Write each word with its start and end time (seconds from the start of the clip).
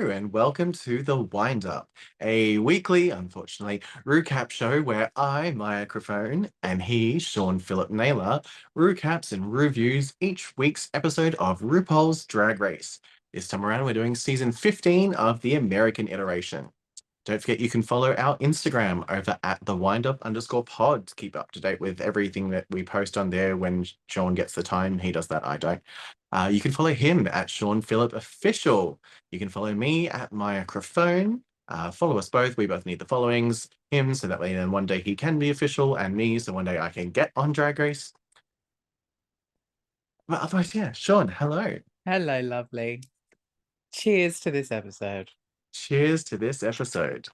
And 0.00 0.32
welcome 0.32 0.72
to 0.72 1.02
the 1.02 1.24
Wind 1.24 1.66
Up, 1.66 1.90
a 2.22 2.56
weekly, 2.56 3.10
unfortunately, 3.10 3.82
recap 4.06 4.50
show 4.50 4.80
where 4.80 5.12
I, 5.14 5.50
Maya 5.50 5.84
Crofone, 5.84 6.48
and 6.62 6.80
he, 6.80 7.18
Sean 7.18 7.58
Philip 7.58 7.90
Naylor, 7.90 8.40
recaps 8.74 9.32
and 9.32 9.52
reviews 9.52 10.14
each 10.22 10.56
week's 10.56 10.88
episode 10.94 11.34
of 11.34 11.60
RuPaul's 11.60 12.24
Drag 12.24 12.60
Race. 12.60 12.98
This 13.34 13.46
time 13.46 13.64
around, 13.64 13.84
we're 13.84 13.92
doing 13.92 14.14
season 14.14 14.52
15 14.52 15.12
of 15.14 15.42
the 15.42 15.56
American 15.56 16.08
iteration. 16.08 16.70
Don't 17.30 17.40
forget 17.40 17.60
you 17.60 17.70
can 17.70 17.82
follow 17.82 18.12
our 18.16 18.36
Instagram 18.38 19.08
over 19.08 19.38
at 19.44 19.64
the 19.64 19.76
windup 19.76 20.20
underscore 20.22 20.64
pod 20.64 21.06
to 21.06 21.14
keep 21.14 21.36
up 21.36 21.52
to 21.52 21.60
date 21.60 21.80
with 21.80 22.00
everything 22.00 22.50
that 22.50 22.66
we 22.70 22.82
post 22.82 23.16
on 23.16 23.30
there 23.30 23.56
when 23.56 23.86
Sean 24.08 24.34
gets 24.34 24.52
the 24.52 24.64
time. 24.64 24.98
He 24.98 25.12
does 25.12 25.28
that, 25.28 25.46
I 25.46 25.56
don't. 25.56 25.80
Uh, 26.32 26.50
you 26.52 26.60
can 26.60 26.72
follow 26.72 26.92
him 26.92 27.28
at 27.28 27.48
Sean 27.48 27.82
Phillip 27.82 28.14
Official. 28.14 28.98
You 29.30 29.38
can 29.38 29.48
follow 29.48 29.72
me 29.72 30.08
at 30.08 30.32
Microphone. 30.32 31.42
Uh, 31.68 31.92
follow 31.92 32.18
us 32.18 32.28
both. 32.28 32.56
We 32.56 32.66
both 32.66 32.84
need 32.84 32.98
the 32.98 33.04
followings. 33.04 33.68
Him, 33.92 34.12
so 34.12 34.26
that 34.26 34.40
way 34.40 34.52
then 34.52 34.72
one 34.72 34.86
day 34.86 35.00
he 35.00 35.14
can 35.14 35.38
be 35.38 35.50
official, 35.50 35.94
and 35.94 36.16
me, 36.16 36.36
so 36.40 36.52
one 36.52 36.64
day 36.64 36.80
I 36.80 36.88
can 36.88 37.10
get 37.10 37.30
on 37.36 37.52
Drag 37.52 37.78
Race. 37.78 38.12
But 40.26 40.40
otherwise, 40.40 40.74
yeah, 40.74 40.90
Sean, 40.90 41.28
hello. 41.28 41.76
Hello, 42.04 42.40
lovely. 42.40 43.04
Cheers 43.92 44.40
to 44.40 44.50
this 44.50 44.72
episode. 44.72 45.30
Cheers 45.72 46.24
to 46.24 46.38
this 46.38 46.62
episode. 46.62 47.28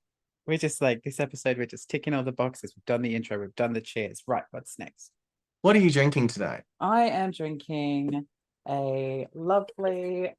We're 0.47 0.59
just 0.59 0.81
like 0.81 1.03
this 1.03 1.19
episode, 1.19 1.59
we're 1.59 1.67
just 1.67 1.91
ticking 1.91 2.15
all 2.15 2.23
the 2.23 2.33
boxes. 2.33 2.73
We've 2.77 2.85
done 2.85 3.03
the 3.03 3.15
intro, 3.15 3.41
we've 3.41 3.55
done 3.55 3.73
the 3.73 3.81
cheers. 3.81 4.23
Right, 4.27 4.45
what's 4.51 4.79
next? 4.79 5.11
What 5.63 5.75
are 5.75 5.81
you 5.81 5.91
drinking 5.91 6.29
today? 6.29 6.61
I 6.79 7.05
am 7.05 7.33
drinking 7.33 8.27
a 8.69 9.27
lovely 9.35 10.33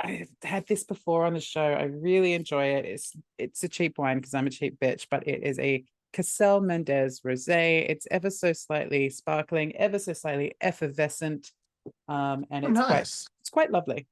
I've 0.00 0.28
had 0.42 0.66
this 0.66 0.84
before 0.84 1.24
on 1.24 1.34
the 1.34 1.40
show. 1.40 1.64
I 1.64 1.84
really 1.84 2.32
enjoy 2.32 2.66
it. 2.74 2.84
It's 2.84 3.12
it's 3.38 3.62
a 3.62 3.68
cheap 3.68 3.98
wine 3.98 4.18
because 4.18 4.34
I'm 4.34 4.46
a 4.46 4.50
cheap 4.50 4.78
bitch, 4.80 5.06
but 5.10 5.26
it 5.26 5.42
is 5.42 5.58
a 5.58 5.84
Cassel 6.12 6.60
Mendez 6.60 7.20
Rosé. 7.20 7.88
It's 7.88 8.06
ever 8.10 8.30
so 8.30 8.52
slightly 8.52 9.08
sparkling, 9.10 9.74
ever 9.76 9.98
so 9.98 10.12
slightly 10.12 10.54
effervescent, 10.60 11.52
um, 12.08 12.44
and 12.50 12.64
Oh, 12.64 12.70
it's 12.70 12.80
quite 12.80 13.00
it's 13.00 13.50
quite 13.50 13.70
lovely. 13.70 14.06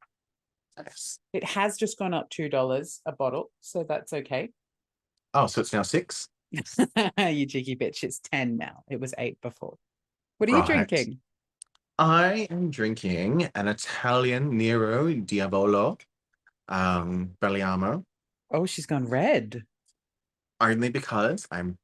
Nice. 0.78 1.18
It 1.32 1.44
has 1.44 1.76
just 1.76 1.98
gone 1.98 2.14
up 2.14 2.30
two 2.30 2.48
dollars 2.48 3.00
a 3.06 3.12
bottle, 3.12 3.50
so 3.60 3.84
that's 3.86 4.12
okay. 4.12 4.50
Oh, 5.34 5.46
so 5.46 5.60
it's 5.60 5.72
now 5.72 5.82
six? 5.82 6.28
you 6.52 7.46
cheeky 7.46 7.76
bitch! 7.76 8.02
It's 8.02 8.20
ten 8.20 8.56
now. 8.56 8.82
It 8.90 9.00
was 9.00 9.14
eight 9.18 9.38
before. 9.42 9.76
What 10.38 10.50
are 10.50 10.56
you 10.58 10.64
drinking? 10.64 11.20
I 11.98 12.46
am 12.50 12.70
drinking 12.70 13.50
an 13.54 13.68
Italian 13.68 14.56
Nero 14.56 15.12
d'Avola, 15.12 16.00
um, 16.68 17.32
Belliamo, 17.40 18.04
Oh, 18.50 18.66
she's 18.66 18.86
gone 18.86 19.06
red. 19.06 19.62
only 20.60 20.88
because 20.88 21.46
I'm 21.50 21.78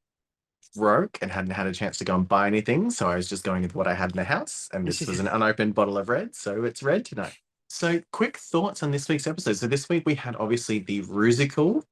broke 0.75 1.19
and 1.23 1.31
hadn't 1.31 1.53
had 1.53 1.67
a 1.67 1.73
chance 1.73 1.99
to 1.99 2.05
go 2.05 2.15
and 2.15 2.27
buy 2.29 2.47
anything. 2.47 2.91
So 2.91 3.09
I 3.09 3.17
was 3.17 3.29
just 3.29 3.45
going 3.45 3.63
with 3.63 3.75
what 3.75 3.87
I 3.87 3.95
had 3.95 4.11
in 4.11 4.17
the 4.17 4.25
house. 4.25 4.69
And 4.73 4.87
this 4.87 5.01
was 5.07 5.19
an 5.21 5.29
unopened 5.29 5.75
bottle 5.75 5.99
of 5.99 6.09
red. 6.09 6.35
So 6.35 6.65
it's 6.65 6.83
red 6.83 7.05
tonight. 7.05 7.39
So 7.79 8.03
quick 8.13 8.37
thoughts 8.39 8.83
on 8.83 8.91
this 8.91 9.09
week's 9.09 9.29
episode. 9.29 9.53
So 9.53 9.69
this 9.69 9.89
week 9.89 10.03
we 10.05 10.17
had 10.17 10.35
obviously 10.35 10.81
the 10.81 11.03
Rusical. 11.03 11.85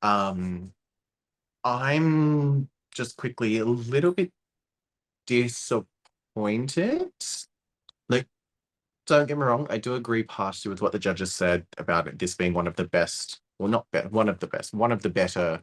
Um, 0.00 0.72
I'm 1.64 2.68
just 2.94 3.16
quickly 3.16 3.58
a 3.58 3.64
little 3.64 4.12
bit 4.12 4.30
disappointed. 5.26 7.10
Like, 8.08 8.28
don't 9.08 9.26
get 9.26 9.36
me 9.36 9.42
wrong, 9.42 9.66
I 9.70 9.78
do 9.78 9.96
agree 9.96 10.22
partially 10.22 10.70
with 10.70 10.80
what 10.80 10.92
the 10.92 11.00
judges 11.00 11.34
said 11.34 11.66
about 11.78 12.06
it, 12.06 12.16
this 12.16 12.36
being 12.36 12.54
one 12.54 12.68
of 12.68 12.76
the 12.76 12.84
best, 12.84 13.40
well, 13.58 13.68
not 13.68 13.86
be- 13.90 13.98
one 14.10 14.28
of 14.28 14.38
the 14.38 14.46
best, 14.46 14.72
one 14.72 14.92
of 14.92 15.02
the 15.02 15.10
better 15.10 15.60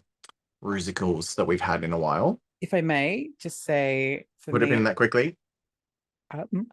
musicals 0.61 1.33
that 1.35 1.45
we've 1.45 1.61
had 1.61 1.85
in 1.85 1.93
a 1.93 1.97
while. 1.97 2.41
If 2.59 2.73
I 2.73 2.81
may 2.81 3.29
just 3.39 3.63
say, 3.63 4.25
Would 4.47 4.63
have 4.63 4.69
been 4.69 4.83
that 4.83 4.97
quickly, 4.97 5.37
mm, 6.33 6.65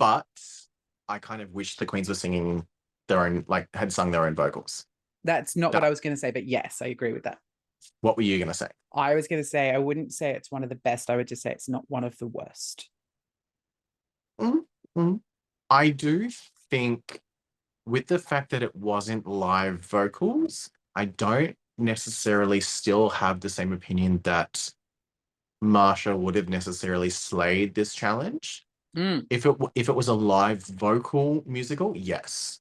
but 0.00 0.26
I 1.08 1.18
kind 1.18 1.42
of 1.42 1.52
wish 1.52 1.76
the 1.76 1.86
queens 1.86 2.08
were 2.08 2.14
singing 2.14 2.66
their 3.08 3.20
own, 3.20 3.44
like, 3.48 3.68
had 3.74 3.92
sung 3.92 4.10
their 4.10 4.26
own 4.26 4.34
vocals. 4.34 4.86
that's 5.24 5.56
not 5.56 5.72
what 5.74 5.84
I 5.84 5.90
was 5.90 6.00
going 6.00 6.14
to 6.14 6.20
say, 6.20 6.30
but 6.30 6.44
yes, 6.46 6.80
I 6.82 6.86
agree 6.86 7.12
with 7.12 7.24
that. 7.24 7.38
What 8.00 8.16
were 8.16 8.22
you 8.22 8.38
going 8.38 8.48
to 8.48 8.54
say? 8.54 8.68
I 8.94 9.14
was 9.14 9.26
going 9.28 9.42
to 9.42 9.48
say 9.48 9.70
I 9.70 9.78
wouldn't 9.78 10.12
say 10.12 10.30
it's 10.30 10.50
one 10.50 10.62
of 10.62 10.68
the 10.68 10.74
best. 10.74 11.10
I 11.10 11.16
would 11.16 11.28
just 11.28 11.42
say 11.42 11.50
it's 11.50 11.68
not 11.68 11.84
one 11.88 12.04
of 12.04 12.16
the 12.18 12.26
worst. 12.26 12.88
Mm-hmm. 14.40 15.00
Mm-hmm. 15.00 15.16
I 15.70 15.90
do 15.90 16.30
think 16.70 17.20
with 17.86 18.06
the 18.06 18.18
fact 18.18 18.50
that 18.50 18.62
it 18.62 18.74
wasn't 18.74 19.26
live 19.26 19.80
vocals, 19.84 20.70
I 20.94 21.06
don't 21.06 21.56
necessarily 21.76 22.60
still 22.60 23.10
have 23.10 23.40
the 23.40 23.48
same 23.48 23.72
opinion 23.72 24.20
that 24.24 24.70
Marcia 25.60 26.16
would 26.16 26.34
have 26.36 26.48
necessarily 26.48 27.10
slayed 27.10 27.74
this 27.74 27.94
challenge. 27.94 28.64
Mm, 28.96 29.26
If 29.30 29.44
it 29.46 29.56
if 29.74 29.88
it 29.88 29.94
was 29.94 30.08
a 30.08 30.14
live 30.14 30.62
vocal 30.64 31.42
musical, 31.46 31.96
yes. 31.96 32.60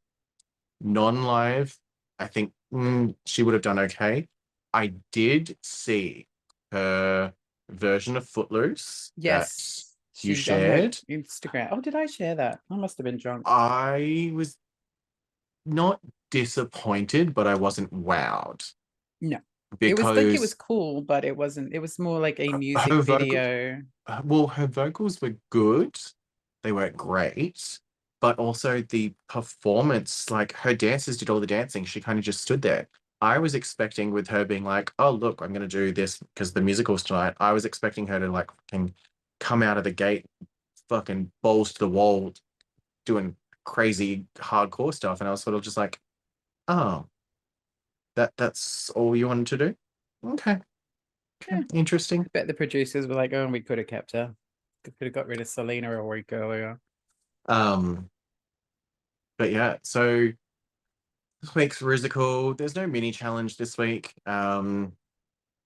Non-live, 0.81 1.77
I 2.19 2.27
think 2.27 2.51
mm, 2.73 3.15
she 3.25 3.43
would 3.43 3.53
have 3.53 3.61
done 3.63 3.79
okay. 3.79 4.27
I 4.73 4.93
did 5.11 5.57
see 5.61 6.27
her 6.71 7.33
version 7.69 8.17
of 8.17 8.27
Footloose. 8.27 9.11
Yes. 9.15 9.95
you 10.21 10.35
she's 10.35 10.49
on 10.49 10.59
her 10.59 10.65
shared? 10.77 10.97
Instagram. 11.09 11.69
Oh, 11.71 11.79
did 11.81 11.95
I 11.95 12.05
share 12.07 12.35
that? 12.35 12.59
I 12.69 12.75
must 12.75 12.97
have 12.97 13.05
been 13.05 13.17
drunk. 13.17 13.43
I 13.45 14.31
was 14.33 14.57
not 15.65 15.99
disappointed, 16.31 17.33
but 17.33 17.47
I 17.47 17.55
wasn't 17.55 17.93
wowed. 17.93 18.69
No. 19.21 19.37
Because 19.79 19.99
it 19.99 20.03
was 20.03 20.17
like 20.17 20.35
it 20.35 20.39
was 20.41 20.53
cool, 20.53 21.01
but 21.01 21.25
it 21.25 21.35
wasn't. 21.35 21.73
It 21.73 21.79
was 21.79 21.97
more 21.97 22.19
like 22.19 22.39
a 22.39 22.49
music 22.49 22.91
vocal- 22.91 23.17
video. 23.19 23.81
well, 24.23 24.47
her 24.47 24.67
vocals 24.67 25.21
were 25.21 25.35
good. 25.49 25.97
They 26.63 26.71
weren't 26.71 26.95
great, 26.97 27.79
but 28.21 28.39
also 28.39 28.81
the 28.81 29.13
performance, 29.27 30.29
like 30.31 30.53
her 30.53 30.73
dancers 30.73 31.17
did 31.17 31.29
all 31.29 31.39
the 31.39 31.47
dancing. 31.47 31.83
She 31.85 32.01
kind 32.01 32.17
of 32.17 32.25
just 32.25 32.41
stood 32.41 32.61
there. 32.61 32.87
I 33.21 33.37
was 33.39 33.55
expecting 33.55 34.11
with 34.11 34.27
her 34.29 34.45
being 34.45 34.63
like, 34.63 34.93
"Oh, 34.99 35.11
look, 35.11 35.41
I'm 35.41 35.53
going 35.53 35.61
to 35.61 35.67
do 35.67 35.91
this 35.91 36.19
because 36.19 36.53
the 36.53 36.61
musical's 36.61 37.03
tonight." 37.03 37.35
I 37.39 37.51
was 37.53 37.65
expecting 37.65 38.07
her 38.07 38.19
to 38.19 38.29
like 38.29 38.49
fucking 38.51 38.93
come 39.39 39.63
out 39.63 39.77
of 39.77 39.83
the 39.83 39.91
gate, 39.91 40.25
fucking 40.89 41.31
balls 41.41 41.73
to 41.73 41.79
the 41.79 41.89
wall, 41.89 42.33
doing 43.05 43.35
crazy 43.65 44.27
hardcore 44.35 44.93
stuff, 44.93 45.21
and 45.21 45.27
I 45.27 45.31
was 45.31 45.43
sort 45.43 45.55
of 45.55 45.63
just 45.63 45.77
like, 45.77 45.99
"Oh, 46.67 47.07
that 48.15 48.33
that's 48.37 48.89
all 48.91 49.15
you 49.15 49.27
wanted 49.27 49.47
to 49.47 49.57
do? 49.57 49.75
Okay, 50.25 50.53
okay, 51.43 51.57
Yeah. 51.57 51.63
interesting." 51.73 52.21
I 52.23 52.27
bet 52.33 52.47
the 52.47 52.53
producers 52.53 53.07
were 53.07 53.15
like, 53.15 53.33
"Oh, 53.33 53.47
we 53.47 53.61
could 53.61 53.77
have 53.79 53.87
kept 53.87 54.11
her. 54.13 54.35
Could 54.83 55.07
have 55.07 55.13
got 55.13 55.27
rid 55.27 55.41
of 55.41 55.47
Salina 55.47 55.97
a 55.97 56.05
week 56.05 56.31
earlier." 56.31 56.79
Um, 57.47 58.09
but 59.37 59.51
yeah, 59.51 59.77
so 59.83 60.31
this 61.41 61.55
week's 61.55 61.81
Rusical, 61.81 62.57
there's 62.57 62.75
no 62.75 62.87
mini 62.87 63.11
challenge 63.11 63.57
this 63.57 63.77
week. 63.77 64.13
Um, 64.25 64.93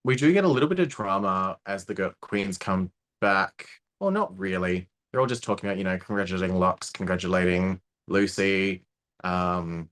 we 0.04 0.16
do 0.16 0.32
get 0.32 0.44
a 0.44 0.48
little 0.48 0.68
bit 0.68 0.80
of 0.80 0.88
drama 0.88 1.58
as 1.66 1.84
the 1.84 2.14
queens 2.20 2.58
come 2.58 2.90
back. 3.20 3.68
Well, 4.00 4.10
not 4.10 4.36
really. 4.38 4.88
They're 5.12 5.20
all 5.20 5.26
just 5.26 5.42
talking 5.42 5.68
about, 5.68 5.78
you 5.78 5.84
know, 5.84 5.98
congratulating 5.98 6.56
Luxx, 6.56 6.92
congratulating 6.92 7.80
Loosey, 8.10 8.82
um, 9.24 9.88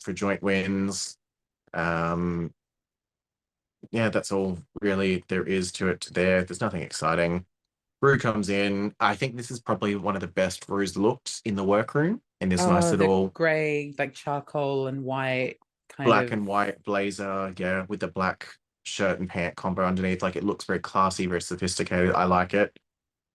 for 0.00 0.12
joint 0.12 0.42
wins. 0.42 1.16
Um, 1.72 2.52
yeah, 3.90 4.08
that's 4.10 4.32
all 4.32 4.58
really 4.80 5.24
there 5.28 5.44
is 5.44 5.72
to 5.72 5.88
it 5.88 6.08
there. 6.12 6.44
There's 6.44 6.60
nothing 6.60 6.82
exciting. 6.82 7.46
Rue 8.02 8.18
comes 8.18 8.48
in. 8.48 8.94
I 8.98 9.14
think 9.14 9.36
this 9.36 9.50
is 9.50 9.60
probably 9.60 9.94
one 9.96 10.14
of 10.14 10.20
the 10.20 10.26
best 10.26 10.66
Rue's 10.68 10.96
looked 10.96 11.40
in 11.44 11.54
the 11.54 11.64
workroom 11.64 12.22
in 12.40 12.48
this 12.48 12.66
nice 12.66 12.92
Oh, 12.92 12.96
the 12.96 12.96
little 12.96 13.28
grey, 13.28 13.94
like 13.98 14.14
charcoal 14.14 14.86
and 14.86 15.04
white 15.04 15.58
kind 15.90 16.06
black 16.06 16.26
of. 16.26 16.32
and 16.32 16.46
white 16.46 16.82
blazer, 16.82 17.52
yeah, 17.58 17.84
with 17.88 18.00
the 18.00 18.08
black 18.08 18.48
shirt 18.84 19.20
and 19.20 19.28
pant 19.28 19.54
combo 19.56 19.84
underneath. 19.84 20.22
Like 20.22 20.36
it 20.36 20.44
looks 20.44 20.64
very 20.64 20.78
classy, 20.80 21.26
very 21.26 21.42
sophisticated. 21.42 22.14
I 22.14 22.24
like 22.24 22.54
it. 22.54 22.76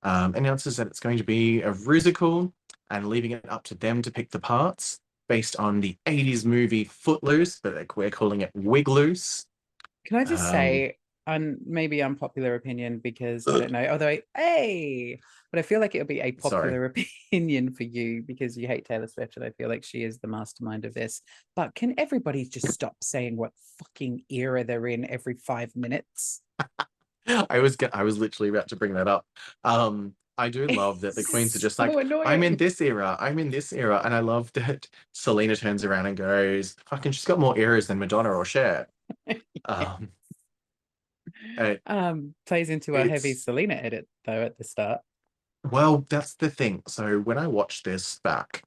Um, 0.03 0.35
announces 0.35 0.77
that 0.77 0.87
it's 0.87 0.99
going 0.99 1.17
to 1.17 1.23
be 1.23 1.61
a 1.63 1.73
musical 1.73 2.53
and 2.91 3.07
leaving 3.07 3.31
it 3.31 3.49
up 3.49 3.63
to 3.65 3.75
them 3.75 4.01
to 4.03 4.11
pick 4.11 4.29
the 4.31 4.39
parts 4.39 4.99
based 5.27 5.55
on 5.57 5.81
the 5.81 5.97
80s 6.05 6.45
movie 6.45 6.83
Footloose, 6.83 7.59
but 7.61 7.75
like, 7.75 7.97
we're 7.97 8.11
calling 8.11 8.41
it 8.41 8.51
Wig 8.53 8.87
Loose. 8.87 9.45
Can 10.05 10.17
I 10.17 10.23
just 10.23 10.43
Um, 10.45 10.51
say, 10.51 10.97
and 11.27 11.57
maybe 11.65 12.01
unpopular 12.01 12.55
opinion 12.55 12.99
because 12.99 13.47
I 13.47 13.59
don't 13.59 13.71
know, 13.71 13.87
although 13.87 14.07
I, 14.07 14.21
hey, 14.35 15.19
but 15.51 15.59
I 15.59 15.61
feel 15.63 15.79
like 15.79 15.95
it'll 15.95 16.07
be 16.07 16.19
a 16.19 16.35
Sorry. 16.39 16.69
popular 16.69 16.85
opinion 17.31 17.71
for 17.71 17.83
you 17.83 18.21
because 18.21 18.57
you 18.57 18.67
hate 18.67 18.85
Taylor 18.85 19.07
Swift, 19.07 19.35
and 19.35 19.45
I 19.45 19.51
feel 19.51 19.69
like 19.69 19.83
she 19.83 20.03
is 20.03 20.19
the 20.19 20.27
mastermind 20.27 20.85
of 20.85 20.93
this. 20.93 21.21
But 21.55 21.73
can 21.75 21.95
everybody 21.97 22.45
just 22.45 22.71
stop 22.71 22.95
saying 23.01 23.37
what 23.37 23.51
fucking 23.79 24.23
era 24.29 24.63
they're 24.63 24.87
in 24.87 25.09
every 25.09 25.35
five 25.35 25.75
minutes? 25.75 26.41
I 27.27 27.59
was 27.59 27.75
I 27.91 28.03
was 28.03 28.19
literally 28.19 28.49
about 28.49 28.67
to 28.67 28.75
bring 28.75 28.93
that 28.93 29.07
up. 29.07 29.25
Um, 29.63 30.13
I 30.37 30.49
do 30.49 30.67
love 30.67 31.01
that 31.01 31.15
the 31.15 31.23
queens 31.23 31.55
are 31.55 31.59
just 31.59 31.79
like, 31.79 31.95
I'm 32.25 32.43
in 32.43 32.57
this 32.57 32.81
era, 32.81 33.17
I'm 33.19 33.39
in 33.39 33.49
this 33.49 33.73
era. 33.73 34.01
And 34.03 34.13
I 34.13 34.19
love 34.19 34.51
that 34.53 34.87
Salina 35.13 35.55
turns 35.55 35.83
around 35.83 36.05
and 36.05 36.17
goes, 36.17 36.75
fucking, 36.85 37.13
she's 37.13 37.25
got 37.25 37.39
more 37.39 37.57
eras 37.57 37.87
than 37.87 37.99
Madonna 37.99 38.31
or 38.31 38.45
Cher. 38.45 38.87
Um, 39.65 40.09
Um, 41.85 42.35
plays 42.45 42.69
into 42.69 42.95
a 42.95 43.07
heavy 43.07 43.33
Salina 43.33 43.75
edit 43.75 44.07
though 44.25 44.43
at 44.43 44.57
the 44.57 44.63
start. 44.63 45.01
well, 45.69 46.05
that's 46.09 46.35
the 46.35 46.49
thing. 46.49 46.83
So 46.87 47.19
when 47.19 47.37
I 47.37 47.47
watched 47.47 47.85
this 47.85 48.19
back, 48.23 48.63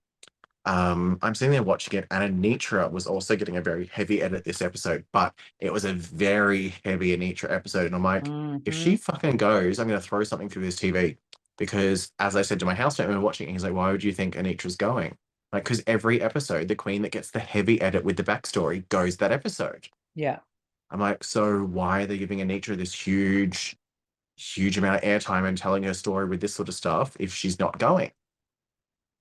um, 0.65 1.19
I'm 1.23 1.35
sitting 1.35 1.53
there 1.53 1.63
watching 1.63 1.99
it, 1.99 2.07
and 2.11 2.43
Anetra 2.45 2.91
was 2.91 3.07
also 3.07 3.37
getting 3.37 3.57
a 3.57 3.63
very 3.63 3.87
heavy 3.87 4.21
edit 4.21 4.45
this 4.45 4.61
episode, 4.61 5.05
but 5.13 5.33
it 5.61 5.73
was 5.73 5.85
a 5.85 5.95
very 5.95 6.75
heavy 6.85 7.17
Anetra 7.17 7.51
episode. 7.51 7.87
And 7.87 7.95
I'm 7.95 8.03
like, 8.03 8.27
if 8.67 8.75
Mhm. 8.75 8.83
she 8.83 8.97
fucking 8.97 9.37
goes, 9.39 9.79
I'm 9.79 9.89
going 9.89 10.01
to 10.01 10.07
throw 10.07 10.25
something 10.25 10.49
through 10.49 10.65
this 10.65 10.77
TV. 10.77 11.17
Because 11.57 12.13
as 12.19 12.37
I 12.37 12.43
said 12.43 12.61
to 12.61 12.67
my 12.67 12.75
housemate 12.75 13.09
when 13.09 13.17
we 13.17 13.21
were 13.21 13.25
watching 13.25 13.49
it, 13.49 13.53
he's 13.53 13.65
like, 13.65 13.73
why 13.73 13.91
would 13.91 14.05
you 14.05 14.13
think 14.13 14.35
Anetra's 14.37 14.77
going? 14.77 15.17
Like, 15.53 15.65
because 15.65 15.83
every 15.87 16.21
episode, 16.21 16.69
the 16.69 16.75
queen 16.77 17.03
that 17.03 17.13
gets 17.13 17.31
the 17.31 17.41
heavy 17.41 17.81
edit 17.81 18.05
with 18.05 18.17
the 18.17 18.23
backstory 18.25 18.87
goes 18.91 19.17
that 19.17 19.33
episode. 19.33 19.89
yeah, 20.15 20.41
I'm 20.91 21.01
like, 21.01 21.23
so 21.25 21.63
why 21.65 22.03
are 22.03 22.07
they 22.07 22.19
giving 22.19 22.39
Anetra 22.39 22.77
this 22.77 22.95
huge, 22.95 23.77
huge 24.37 24.79
amount 24.79 24.97
of 24.97 25.03
airtime 25.03 25.47
and 25.47 25.57
telling 25.59 25.83
her 25.83 25.95
story 25.95 26.27
with 26.27 26.41
this 26.41 26.55
sort 26.55 26.69
of 26.69 26.75
stuff 26.75 27.17
if 27.21 27.35
she's 27.35 27.59
not 27.59 27.79
going? 27.79 28.11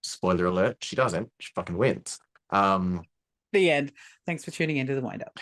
Spoiler 0.04 0.46
alert, 0.46 0.78
she 0.82 0.96
doesn't. 0.96 1.30
She 1.40 1.52
fucking 1.54 1.78
wins. 1.78 2.20
Um, 2.50 3.04
the 3.52 3.70
end. 3.70 3.92
Thanks 4.26 4.46
for 4.46 4.52
tuning 4.52 4.78
into 4.78 4.96
the 4.96 5.02
wind 5.02 5.24
up. 5.24 5.40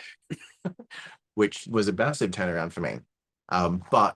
which 1.36 1.68
was 1.70 1.88
a 1.88 1.94
massive 1.94 2.32
turnaround 2.32 2.72
for 2.72 2.82
me. 2.82 3.00
Um, 3.50 3.84
but 3.92 4.16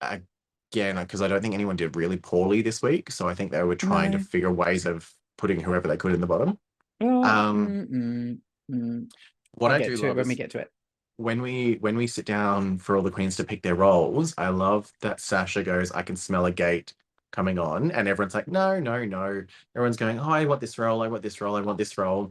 again, 0.00 0.96
because 0.96 1.22
I 1.22 1.28
don't 1.28 1.40
think 1.40 1.54
anyone 1.54 1.76
did 1.76 1.96
really 1.96 2.18
poorly 2.18 2.62
this 2.62 2.82
week, 2.82 3.10
so 3.10 3.28
I 3.28 3.34
think 3.34 3.50
they 3.50 3.62
were 3.62 3.74
trying 3.76 4.12
No. 4.12 4.18
to 4.18 4.24
figure 4.24 4.52
ways 4.52 4.86
of 4.86 5.10
putting 5.38 5.58
whoever 5.60 5.88
they 5.88 5.96
could 5.96 6.12
in 6.12 6.20
the 6.20 6.26
bottom. 6.26 6.58
Oh, 7.00 7.24
Um, 7.24 7.66
mm, 7.68 7.90
mm, 7.90 8.38
mm. 8.70 9.10
What 9.54 9.70
I'll 9.72 9.82
I 9.82 9.84
do 9.84 9.96
love 9.96 10.16
when 10.16 10.28
we 10.28 10.34
get 10.34 10.50
to 10.50 10.58
it. 10.58 10.70
When 11.16 11.42
we 11.42 11.76
when 11.80 11.96
we 11.96 12.06
sit 12.06 12.24
down 12.26 12.78
for 12.78 12.96
all 12.96 13.02
the 13.02 13.10
queens 13.10 13.36
to 13.36 13.44
pick 13.44 13.62
their 13.62 13.74
roles. 13.74 14.34
I 14.38 14.48
love 14.48 14.92
that 15.00 15.20
Sasha 15.20 15.62
goes, 15.62 15.92
"I 15.92 16.02
can 16.02 16.16
smell 16.16 16.46
a 16.46 16.52
gate." 16.52 16.94
Coming 17.32 17.58
on, 17.58 17.90
and 17.92 18.08
everyone's 18.08 18.34
like, 18.34 18.46
no, 18.46 18.78
no, 18.78 19.06
no. 19.06 19.42
Everyone's 19.74 19.96
going, 19.96 20.20
oh, 20.20 20.28
I 20.28 20.44
want 20.44 20.60
this 20.60 20.76
role, 20.76 21.02
I 21.02 21.08
want 21.08 21.22
this 21.22 21.40
role, 21.40 21.56
I 21.56 21.62
want 21.62 21.78
this 21.78 21.96
role. 21.96 22.30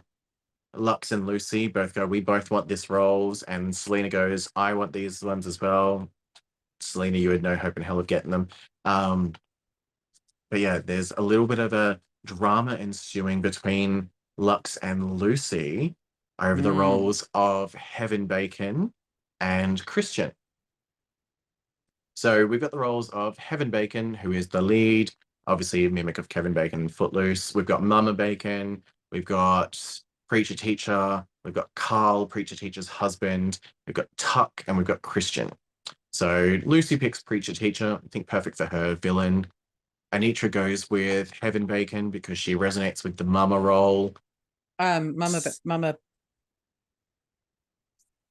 Luxx 0.75 1.11
and 1.11 1.23
Loosey 1.23 1.71
both 1.71 1.93
go, 1.93 2.05
we 2.05 2.21
both 2.21 2.51
want 2.51 2.67
this 2.67 2.89
roles. 2.89 3.43
And 3.43 3.75
Salina 3.75 4.09
goes, 4.09 4.47
I 4.55 4.73
want 4.73 4.93
these 4.93 5.23
ones 5.23 5.47
as 5.47 5.59
well. 5.59 6.09
Salina, 6.79 7.17
you 7.17 7.31
had 7.31 7.43
no 7.43 7.55
hope 7.55 7.77
in 7.77 7.83
hell 7.83 7.99
of 7.99 8.07
getting 8.07 8.31
them. 8.31 8.47
Um, 8.85 9.33
but 10.49 10.59
yeah, 10.59 10.79
there's 10.79 11.11
a 11.17 11.21
little 11.21 11.47
bit 11.47 11.59
of 11.59 11.73
a 11.73 11.99
drama 12.25 12.75
ensuing 12.75 13.41
between 13.41 14.09
Luxx 14.39 14.77
and 14.81 15.19
Loosey 15.19 15.95
over 16.41 16.61
the 16.61 16.71
Mm. 16.71 16.77
roles 16.77 17.27
of 17.33 17.73
Heaven 17.73 18.25
Bacon 18.25 18.93
and 19.39 19.83
Christian. 19.85 20.31
So 22.15 22.45
we've 22.45 22.59
got 22.61 22.71
the 22.71 22.77
roles 22.79 23.09
of 23.09 23.37
Heaven 23.37 23.69
Bacon, 23.69 24.13
who 24.13 24.31
is 24.31 24.47
the 24.49 24.61
lead, 24.61 25.13
obviously 25.47 25.85
a 25.85 25.89
mimic 25.89 26.17
of 26.17 26.29
Kevin 26.29 26.53
Bacon 26.53 26.87
Footloose. 26.87 27.53
We've 27.55 27.65
got 27.65 27.81
Mama 27.83 28.13
Bacon. 28.13 28.83
We've 29.11 29.25
got 29.25 30.01
Preacher 30.29 30.55
Teacher. 30.55 31.25
We've 31.43 31.53
got 31.53 31.73
Carl, 31.75 32.25
Preacher 32.27 32.55
Teacher's 32.55 32.87
husband. 32.87 33.59
We've 33.87 33.95
got 33.95 34.07
Tuck, 34.17 34.63
and 34.67 34.77
we've 34.77 34.85
got 34.85 35.01
Christian. 35.01 35.51
So 36.13 36.57
Loosey 36.59 36.99
picks 36.99 37.23
Preacher 37.23 37.53
Teacher. 37.53 37.99
I 38.03 38.07
think 38.09 38.27
perfect 38.27 38.57
for 38.57 38.65
her 38.67 38.95
villain. 38.95 39.47
Anetra 40.13 40.51
goes 40.51 40.89
with 40.89 41.31
Heaven 41.41 41.65
Bacon 41.65 42.09
because 42.11 42.37
she 42.37 42.53
resonates 42.55 43.03
with 43.03 43.17
the 43.17 43.23
Mama 43.23 43.59
role. 43.59 44.13
Um, 44.77 45.17
Mama, 45.17 45.39
Ba- 45.41 45.51
Mama. 45.63 45.97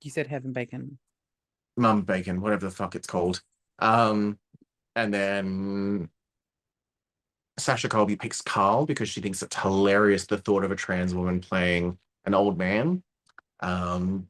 You 0.02 0.10
said 0.10 0.26
heaven 0.26 0.52
bacon. 0.52 0.98
Mum 1.76 2.02
Bacon, 2.02 2.40
whatever 2.40 2.66
the 2.66 2.70
fuck 2.70 2.94
it's 2.94 3.06
called. 3.06 3.42
Um, 3.78 4.38
and 4.96 5.12
then 5.14 6.08
Sasha 7.58 7.88
Colby 7.88 8.16
picks 8.16 8.42
Carl 8.42 8.86
because 8.86 9.08
she 9.08 9.20
thinks 9.20 9.42
it's 9.42 9.56
hilarious 9.56 10.26
the 10.26 10.38
thought 10.38 10.64
of 10.64 10.72
a 10.72 10.76
trans 10.76 11.14
woman 11.14 11.40
playing 11.40 11.98
an 12.24 12.34
old 12.34 12.58
man. 12.58 13.02
Um, 13.60 14.28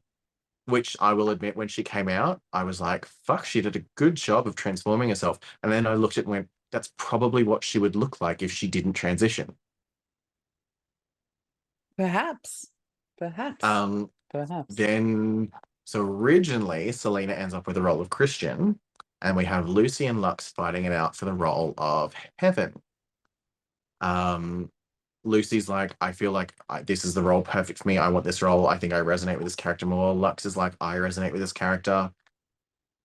which 0.65 0.95
I 0.99 1.13
will 1.13 1.31
admit, 1.31 1.57
when 1.57 1.67
she 1.67 1.83
came 1.83 2.07
out, 2.07 2.39
I 2.53 2.63
was 2.63 2.79
like, 2.79 3.05
fuck, 3.05 3.45
she 3.45 3.61
did 3.61 3.75
a 3.75 3.85
good 3.95 4.15
job 4.15 4.47
of 4.47 4.55
transforming 4.55 5.09
herself. 5.09 5.39
And 5.63 5.71
then 5.71 5.87
I 5.87 5.95
looked 5.95 6.17
at 6.17 6.21
it 6.21 6.27
and 6.27 6.31
went, 6.31 6.49
that's 6.71 6.93
probably 6.97 7.43
what 7.43 7.63
she 7.63 7.79
would 7.79 7.95
look 7.95 8.21
like 8.21 8.41
if 8.41 8.51
she 8.51 8.67
didn't 8.67 8.93
transition. 8.93 9.55
Perhaps. 11.97 12.67
Perhaps. 13.17 13.63
Um, 13.63 14.09
Perhaps. 14.31 14.75
then 14.75 15.51
so 15.83 16.01
originally 16.01 16.91
Salina 16.91 17.33
ends 17.33 17.53
up 17.53 17.67
with 17.67 17.75
the 17.75 17.81
role 17.81 17.99
of 18.01 18.09
Christian, 18.09 18.79
and 19.21 19.35
we 19.35 19.45
have 19.45 19.65
Loosey 19.65 20.09
and 20.09 20.19
Luxx 20.19 20.53
fighting 20.53 20.85
it 20.85 20.93
out 20.93 21.15
for 21.15 21.25
the 21.25 21.33
role 21.33 21.73
of 21.77 22.13
Heaven. 22.37 22.81
Um, 23.99 24.71
Loosey's 25.25 25.69
like, 25.69 25.95
I 26.01 26.11
feel 26.13 26.31
like 26.31 26.53
I, 26.69 26.81
this 26.81 27.05
is 27.05 27.13
the 27.13 27.21
role 27.21 27.41
perfect 27.41 27.79
for 27.79 27.87
me. 27.87 27.97
I 27.97 28.07
want 28.09 28.25
this 28.25 28.41
role. 28.41 28.67
I 28.67 28.77
think 28.77 28.93
I 28.93 29.01
resonate 29.01 29.35
with 29.35 29.43
this 29.43 29.55
character 29.55 29.85
more. 29.85 30.15
Luxx 30.15 30.45
is 30.45 30.57
like, 30.57 30.73
I 30.81 30.95
resonate 30.95 31.31
with 31.31 31.41
this 31.41 31.53
character. 31.53 32.11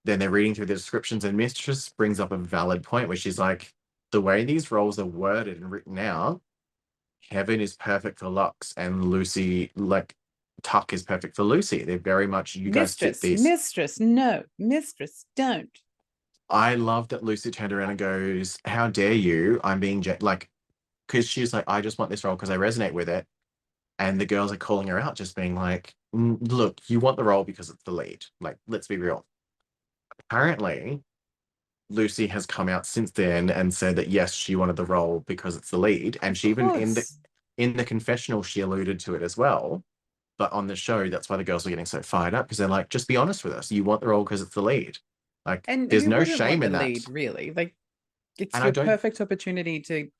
Then 0.05 0.19
they're 0.19 0.31
reading 0.31 0.55
through 0.55 0.67
the 0.67 0.75
descriptions, 0.75 1.25
and 1.25 1.37
Mistress 1.37 1.89
brings 1.91 2.21
up 2.21 2.33
a 2.33 2.37
valid 2.37 2.83
point 2.83 3.09
where 3.09 3.17
she's 3.17 3.39
like, 3.39 3.75
the 4.13 4.21
way 4.21 4.45
these 4.45 4.71
roles 4.71 4.99
are 4.99 5.05
worded 5.05 5.57
and 5.61 5.71
written 5.71 5.99
out, 5.99 6.41
Heaven 7.29 7.61
is 7.61 7.75
perfect 7.75 8.21
for 8.21 8.27
Luxx, 8.27 8.73
and 8.77 9.03
Loosey, 9.03 9.71
like 9.75 10.15
Tuck, 10.63 10.93
is 10.93 11.03
perfect 11.03 11.37
for 11.37 11.43
Loosey. 11.43 11.85
They're 11.85 11.99
very 11.99 12.27
much 12.27 12.57
you 12.57 12.71
guys 12.71 12.95
fit 12.95 13.09
mistress, 13.09 13.21
these. 13.21 13.43
mistress, 13.43 14.01
no, 14.01 14.43
mistress, 14.59 15.27
don't. 15.37 15.71
I 16.49 16.77
love 16.77 17.09
that 17.09 17.23
Loosey 17.23 17.53
turned 17.53 17.73
around 17.73 17.91
and 17.91 17.99
goes, 17.99 18.59
"How 18.65 18.89
dare 18.89 19.13
you? 19.13 19.61
I'm 19.65 19.81
being 19.81 20.05
like," 20.21 20.49
because 21.07 21.29
she's 21.29 21.53
like, 21.53 21.65
"I 21.67 21.81
just 21.81 21.99
want 21.99 22.11
this 22.11 22.25
role 22.25 22.37
because 22.37 22.51
I 22.51 22.57
resonate 22.57 22.93
with 22.93 23.09
it," 23.09 23.27
and 23.99 24.21
the 24.21 24.27
girls 24.27 24.53
are 24.53 24.57
calling 24.57 24.89
her 24.89 24.99
out, 24.99 25.17
just 25.17 25.37
being 25.37 25.55
like, 25.55 25.95
"Mm, 26.15 26.39
"Look, 26.51 26.81
you 26.89 27.01
want 27.01 27.17
the 27.17 27.25
role 27.25 27.45
because 27.45 27.71
it's 27.71 27.83
the 27.83 27.91
lead. 27.91 28.25
Like, 28.41 28.59
let's 28.67 28.87
be 28.87 28.97
real." 28.97 29.27
Apparently, 30.19 31.03
Loosey 31.93 32.29
has 32.31 32.47
come 32.47 32.69
out 32.69 32.87
since 32.87 33.11
then 33.13 33.51
and 33.51 33.73
said 33.73 33.97
that 33.97 34.09
yes, 34.09 34.33
she 34.33 34.57
wanted 34.57 34.77
the 34.77 34.85
role 34.85 35.21
because 35.27 35.57
it's 35.57 35.71
the 35.71 35.79
lead, 35.79 36.19
and 36.23 36.37
she 36.37 36.49
even 36.51 36.71
in 36.77 36.95
the 36.95 37.09
in 37.57 37.77
the 37.77 37.85
confessional 37.85 38.43
she 38.43 38.61
alluded 38.61 39.01
to 39.01 39.15
it 39.15 39.23
as 39.23 39.37
well. 39.37 39.85
But 40.39 40.53
on 40.53 40.67
the 40.67 40.77
show, 40.77 41.09
that's 41.09 41.29
why 41.31 41.37
the 41.37 41.45
girls 41.45 41.65
were 41.65 41.71
getting 41.71 41.87
so 41.87 42.03
fired 42.03 42.35
up 42.35 42.47
because 42.47 42.59
they're 42.59 42.69
like, 42.69 42.91
"Just 42.91 43.09
be 43.09 43.17
honest 43.17 43.43
with 43.45 43.55
us. 43.55 43.73
You 43.73 43.85
want 43.85 44.03
the 44.03 44.09
role 44.09 44.25
because 44.25 44.43
it's 44.43 44.55
the 44.55 44.63
lead." 44.63 44.99
Like, 45.47 45.65
And 45.69 45.89
there's 45.89 46.07
no 46.07 46.25
shame 46.25 46.63
in 46.63 46.73
that. 46.73 46.83
lead, 46.83 47.09
really. 47.09 47.53
Like, 47.53 47.75
it's 48.37 48.55
And 48.55 48.77
your 48.77 48.85
perfect 48.85 49.21
opportunity 49.21 49.81
to 49.81 50.11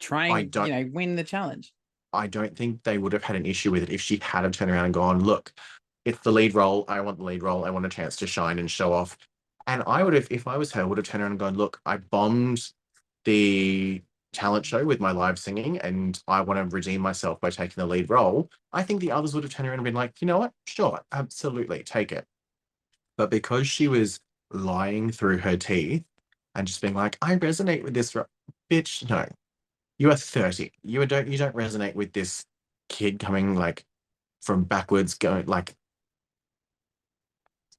try 0.00 0.26
and 0.38 0.54
you 0.54 0.68
know 0.68 0.90
win 0.92 1.16
the 1.16 1.24
challenge. 1.24 1.72
I 2.12 2.26
don't 2.26 2.56
think 2.56 2.82
they 2.82 2.98
would 2.98 3.12
have 3.12 3.24
had 3.24 3.36
an 3.36 3.44
issue 3.46 3.70
with 3.70 3.82
it 3.82 3.90
if 3.90 4.00
she 4.00 4.18
had 4.22 4.50
turned 4.52 4.70
around 4.70 4.86
and 4.86 4.94
gone, 4.94 5.22
look, 5.22 5.52
it's 6.04 6.20
the 6.20 6.32
lead 6.32 6.54
role. 6.54 6.84
I 6.88 7.00
want 7.00 7.18
the 7.18 7.24
lead 7.24 7.42
role. 7.42 7.64
I 7.64 7.70
want 7.70 7.86
a 7.86 7.88
chance 7.88 8.16
to 8.16 8.26
shine 8.26 8.58
and 8.58 8.70
show 8.70 8.92
off. 8.92 9.18
And 9.66 9.82
I 9.86 10.02
would 10.02 10.14
have, 10.14 10.28
if 10.30 10.46
I 10.46 10.56
was 10.56 10.72
her, 10.72 10.86
would 10.86 10.98
have 10.98 11.06
turned 11.06 11.22
around 11.22 11.32
and 11.32 11.40
gone, 11.40 11.56
look, 11.56 11.80
I 11.86 11.96
bombed 11.96 12.70
the 13.24 14.02
talent 14.34 14.66
show 14.66 14.84
with 14.84 15.00
my 15.00 15.12
live 15.12 15.38
singing 15.38 15.78
and 15.78 16.22
I 16.28 16.42
want 16.42 16.58
to 16.70 16.74
redeem 16.76 17.00
myself 17.00 17.40
by 17.40 17.50
taking 17.50 17.74
the 17.76 17.86
lead 17.86 18.10
role. 18.10 18.50
I 18.72 18.82
think 18.82 19.00
the 19.00 19.12
others 19.12 19.34
would 19.34 19.44
have 19.44 19.52
turned 19.52 19.68
around 19.68 19.78
and 19.78 19.84
been 19.84 19.94
like, 19.94 20.20
you 20.20 20.26
know 20.26 20.38
what? 20.38 20.52
Sure, 20.66 21.00
absolutely, 21.12 21.82
take 21.82 22.12
it. 22.12 22.26
But 23.16 23.30
because 23.30 23.68
she 23.68 23.88
was 23.88 24.20
lying 24.52 25.10
through 25.10 25.38
her 25.38 25.56
teeth 25.56 26.04
and 26.54 26.66
just 26.66 26.82
being 26.82 26.94
like, 26.94 27.18
I 27.22 27.36
resonate 27.36 27.82
with 27.84 27.94
this, 27.94 28.14
ro-" 28.14 28.26
bitch, 28.70 29.08
no, 29.08 29.26
you 29.98 30.10
are 30.10 30.16
30 30.16 30.72
you 30.82 31.04
don't 31.06 31.28
you 31.28 31.38
don't 31.38 31.54
resonate 31.54 31.94
with 31.94 32.12
this 32.12 32.44
kid 32.88 33.18
coming 33.18 33.54
like 33.54 33.84
from 34.42 34.64
backwards 34.64 35.14
going 35.14 35.46
like 35.46 35.74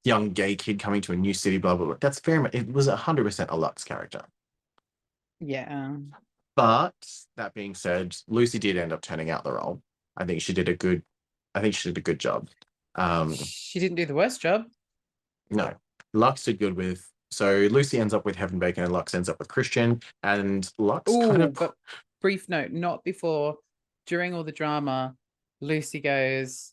young 0.04 0.30
gay 0.30 0.54
kid 0.56 0.78
coming 0.78 1.00
to 1.00 1.12
a 1.12 1.16
new 1.16 1.34
city 1.34 1.58
blah 1.58 1.74
blah 1.76 1.86
blah 1.86 1.96
that's 2.00 2.20
very 2.20 2.40
much 2.40 2.54
it 2.54 2.72
was 2.72 2.88
100% 2.88 3.44
a 3.44 3.46
luxx 3.46 3.84
character 3.84 4.22
Yeah. 5.40 5.96
But 6.56 6.94
that 7.36 7.52
being 7.54 7.74
said 7.74 8.16
loosey 8.30 8.58
did 8.58 8.76
end 8.76 8.92
up 8.92 9.02
turning 9.02 9.30
out 9.30 9.44
the 9.44 9.52
role 9.52 9.82
i 10.16 10.24
think 10.24 10.40
she 10.40 10.54
did 10.54 10.68
a 10.70 10.74
good 10.74 11.02
i 11.54 11.60
think 11.60 11.74
she 11.74 11.90
did 11.90 11.98
a 11.98 12.00
good 12.00 12.18
job 12.18 12.48
um 12.94 13.34
She 13.34 13.78
didn't 13.78 13.96
do 13.96 14.06
the 14.06 14.14
worst 14.14 14.40
job. 14.40 14.64
no 15.50 15.74
luxx 16.14 16.44
did 16.44 16.58
good 16.58 16.74
with 16.74 17.06
so 17.30 17.68
loosey 17.68 18.00
ends 18.00 18.14
up 18.14 18.24
with 18.24 18.36
heaven 18.36 18.58
bacon 18.58 18.84
and 18.84 18.92
luxx 18.92 19.14
ends 19.14 19.28
up 19.28 19.38
with 19.38 19.48
christian 19.48 20.00
and 20.22 20.72
luxx 20.80 21.04
kind 21.28 21.42
Oh, 21.42 21.46
of 21.46 21.52
but 21.54 21.74
brief 22.22 22.48
note, 22.48 22.72
not 22.72 23.04
before, 23.04 23.58
during 24.06 24.32
all 24.34 24.42
the 24.42 24.50
drama, 24.52 25.14
Loosey 25.62 26.02
goes, 26.02 26.72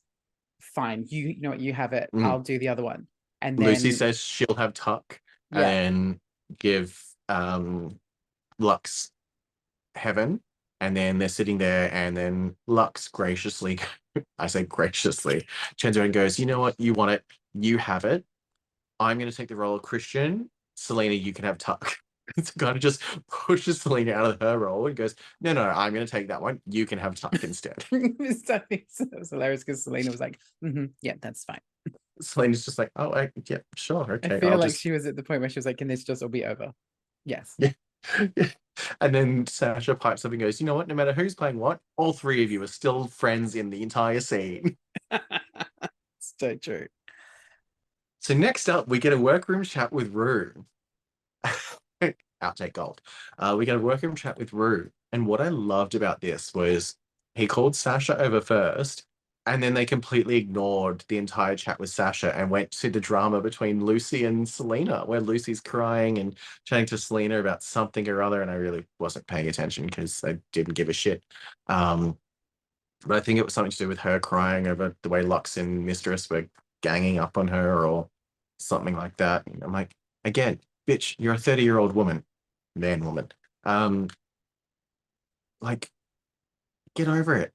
Fine, 0.62 1.06
you, 1.10 1.28
you 1.28 1.42
know 1.42 1.50
what, 1.50 1.60
you 1.60 1.74
have 1.74 1.92
it. 1.94 2.10
Mm. 2.16 2.24
I'll 2.26 2.40
do 2.40 2.58
the 2.58 2.70
other 2.70 2.82
one. 2.84 3.08
And 3.42 3.58
then 3.60 3.76
loosey 3.76 3.92
says 3.94 4.18
she'll 4.20 4.56
have 4.56 4.74
tuck 4.74 5.20
yeah, 5.52 5.68
and 5.68 6.20
give 6.58 6.98
um 7.28 8.00
Luxx 8.62 9.10
heaven, 9.96 10.42
and 10.82 10.96
then 10.96 11.18
they're 11.18 11.30
sitting 11.30 11.58
there, 11.58 11.90
and 11.94 12.16
then 12.16 12.56
Luxx 12.70 13.12
graciously, 13.12 13.80
I 14.40 14.48
say 14.48 14.64
graciously, 14.64 15.48
turns 15.78 15.98
around 15.98 16.06
and 16.06 16.14
goes, 16.14 16.40
"You 16.40 16.46
know 16.46 16.60
what? 16.60 16.76
You 16.80 16.94
want 16.94 17.12
it. 17.12 17.24
You 17.54 17.78
have 17.78 18.06
it. 18.06 18.26
I'm 19.00 19.18
going 19.18 19.30
to 19.30 19.36
take 19.36 19.50
the 19.50 19.56
role 19.56 19.76
of 19.76 19.82
Christian. 19.82 20.50
Salina, 20.76 21.14
you 21.14 21.34
can 21.34 21.46
have 21.46 21.58
Tuck." 21.58 21.96
It's 22.38 22.52
kind 22.52 22.74
of 22.74 22.82
just 22.82 23.02
pushes 23.30 23.82
Salina 23.82 24.14
out 24.14 24.26
of 24.26 24.40
her 24.40 24.58
role 24.58 24.88
and 24.88 24.96
goes, 24.96 25.14
"No, 25.42 25.52
no, 25.52 25.64
I'm 25.64 25.94
going 25.94 26.06
to 26.06 26.12
take 26.12 26.30
that 26.30 26.42
one. 26.42 26.62
You 26.66 26.86
can 26.86 26.98
have 26.98 27.16
Tuck 27.16 27.44
instead." 27.44 27.84
It 27.92 28.86
was 29.20 29.30
hilarious 29.30 29.64
because 29.66 29.84
Salina 29.84 30.10
was 30.10 30.22
like, 30.22 30.40
"Mhm, 30.64 30.92
"Yeah, 31.02 31.16
that's 31.22 31.44
fine." 31.44 31.60
Salina's 32.22 32.64
just 32.64 32.80
like, 32.80 32.92
"Oh, 32.96 33.12
I, 33.14 33.30
yeah, 33.50 33.58
sure, 33.76 34.10
okay." 34.14 34.38
I 34.38 34.40
feel 34.40 34.52
I'll 34.52 34.58
like 34.58 34.70
just- 34.70 34.82
she 34.82 34.92
was 34.92 35.06
at 35.06 35.18
the 35.18 35.22
point 35.24 35.42
where 35.42 35.50
she 35.50 35.60
was 35.60 35.66
like, 35.66 35.78
"Can 35.78 35.90
this 35.90 36.06
just 36.06 36.24
all 36.24 36.30
be 36.30 36.46
over?" 36.46 36.72
Yes. 37.26 37.56
Yeah. 37.58 37.74
and 39.02 39.16
then 39.16 39.48
Sasha 39.48 39.96
pipes 39.96 40.26
up 40.26 40.32
and 40.32 40.42
goes, 40.42 40.60
"You 40.60 40.66
know 40.66 40.76
what? 40.76 40.88
No 40.88 40.96
matter 40.96 41.14
who's 41.14 41.36
playing 41.36 41.60
what, 41.60 41.80
all 41.98 42.14
three 42.14 42.44
of 42.44 42.52
you 42.52 42.62
are 42.64 42.68
still 42.68 43.08
friends 43.08 43.56
in 43.56 43.70
the 43.70 43.82
entire 43.84 44.20
scene." 44.20 44.78
so 46.20 46.56
true. 46.56 46.88
So 48.20 48.34
next 48.34 48.70
up, 48.70 48.88
we 48.88 49.00
get 49.00 49.14
a 49.14 49.18
workroom 49.18 49.64
chat 49.64 49.92
with 49.92 50.14
Rue. 50.14 50.66
Outtake 52.42 52.74
gold. 52.74 53.02
Uh, 53.38 53.56
we 53.58 53.66
get 53.66 53.76
a 53.76 53.80
workroom 53.80 54.16
chat 54.16 54.38
with 54.38 54.54
Rue, 54.54 54.92
and 55.12 55.28
what 55.28 55.42
I 55.42 55.50
loved 55.50 55.96
about 55.96 56.22
this 56.22 56.54
was 56.54 56.96
he 57.36 57.48
called 57.48 57.76
Sasha 57.76 58.18
over 58.20 58.42
first, 58.42 59.06
and 59.46 59.62
then 59.62 59.74
they 59.74 59.86
completely 59.86 60.38
ignored 60.38 61.04
the 61.10 61.18
entire 61.18 61.56
chat 61.56 61.80
with 61.80 61.90
Sasha 61.90 62.36
and 62.36 62.50
went 62.50 62.72
to 62.72 62.90
the 62.90 63.00
drama 63.00 63.42
between 63.42 63.82
Loosey 63.82 64.26
and 64.26 64.48
Salina, 64.48 65.04
where 65.06 65.20
Loosey's 65.20 65.60
crying 65.60 66.18
and 66.20 66.36
chatting 66.66 66.86
to 66.88 66.98
Salina 66.98 67.40
about 67.40 67.62
something 67.62 68.08
or 68.08 68.24
other, 68.24 68.42
and 68.42 68.50
I 68.50 68.56
really 68.56 68.86
wasn't 69.00 69.28
paying 69.28 69.50
attention 69.50 69.86
because 69.86 70.24
I 70.24 70.38
didn't 70.54 70.76
give 70.76 70.88
a 70.88 70.94
shit. 70.94 71.24
Um, 71.68 72.18
but 73.06 73.18
I 73.18 73.20
think 73.20 73.38
it 73.38 73.44
was 73.44 73.54
something 73.54 73.72
to 73.72 73.78
do 73.78 73.88
with 73.90 74.00
her 74.00 74.20
crying 74.20 74.68
over 74.68 74.96
the 75.02 75.10
way 75.10 75.24
Luxx 75.24 75.58
and 75.58 75.86
Mistress 75.86 76.30
were 76.30 76.48
ganging 76.82 77.20
up 77.20 77.38
on 77.38 77.50
her 77.50 77.86
or 77.86 78.08
something 78.60 78.96
like 78.96 79.18
that. 79.18 79.46
And 79.46 79.62
I'm 79.62 79.74
like, 79.74 79.94
again, 80.24 80.62
bitch, 80.88 81.16
you're 81.20 81.34
a 81.34 81.38
30 81.38 81.64
year 81.64 81.80
old 81.80 81.94
woman, 81.94 82.24
man, 82.76 83.04
woman. 83.04 83.30
Um, 83.66 84.10
like, 85.60 85.92
get 86.96 87.10
over 87.10 87.36
it. 87.36 87.54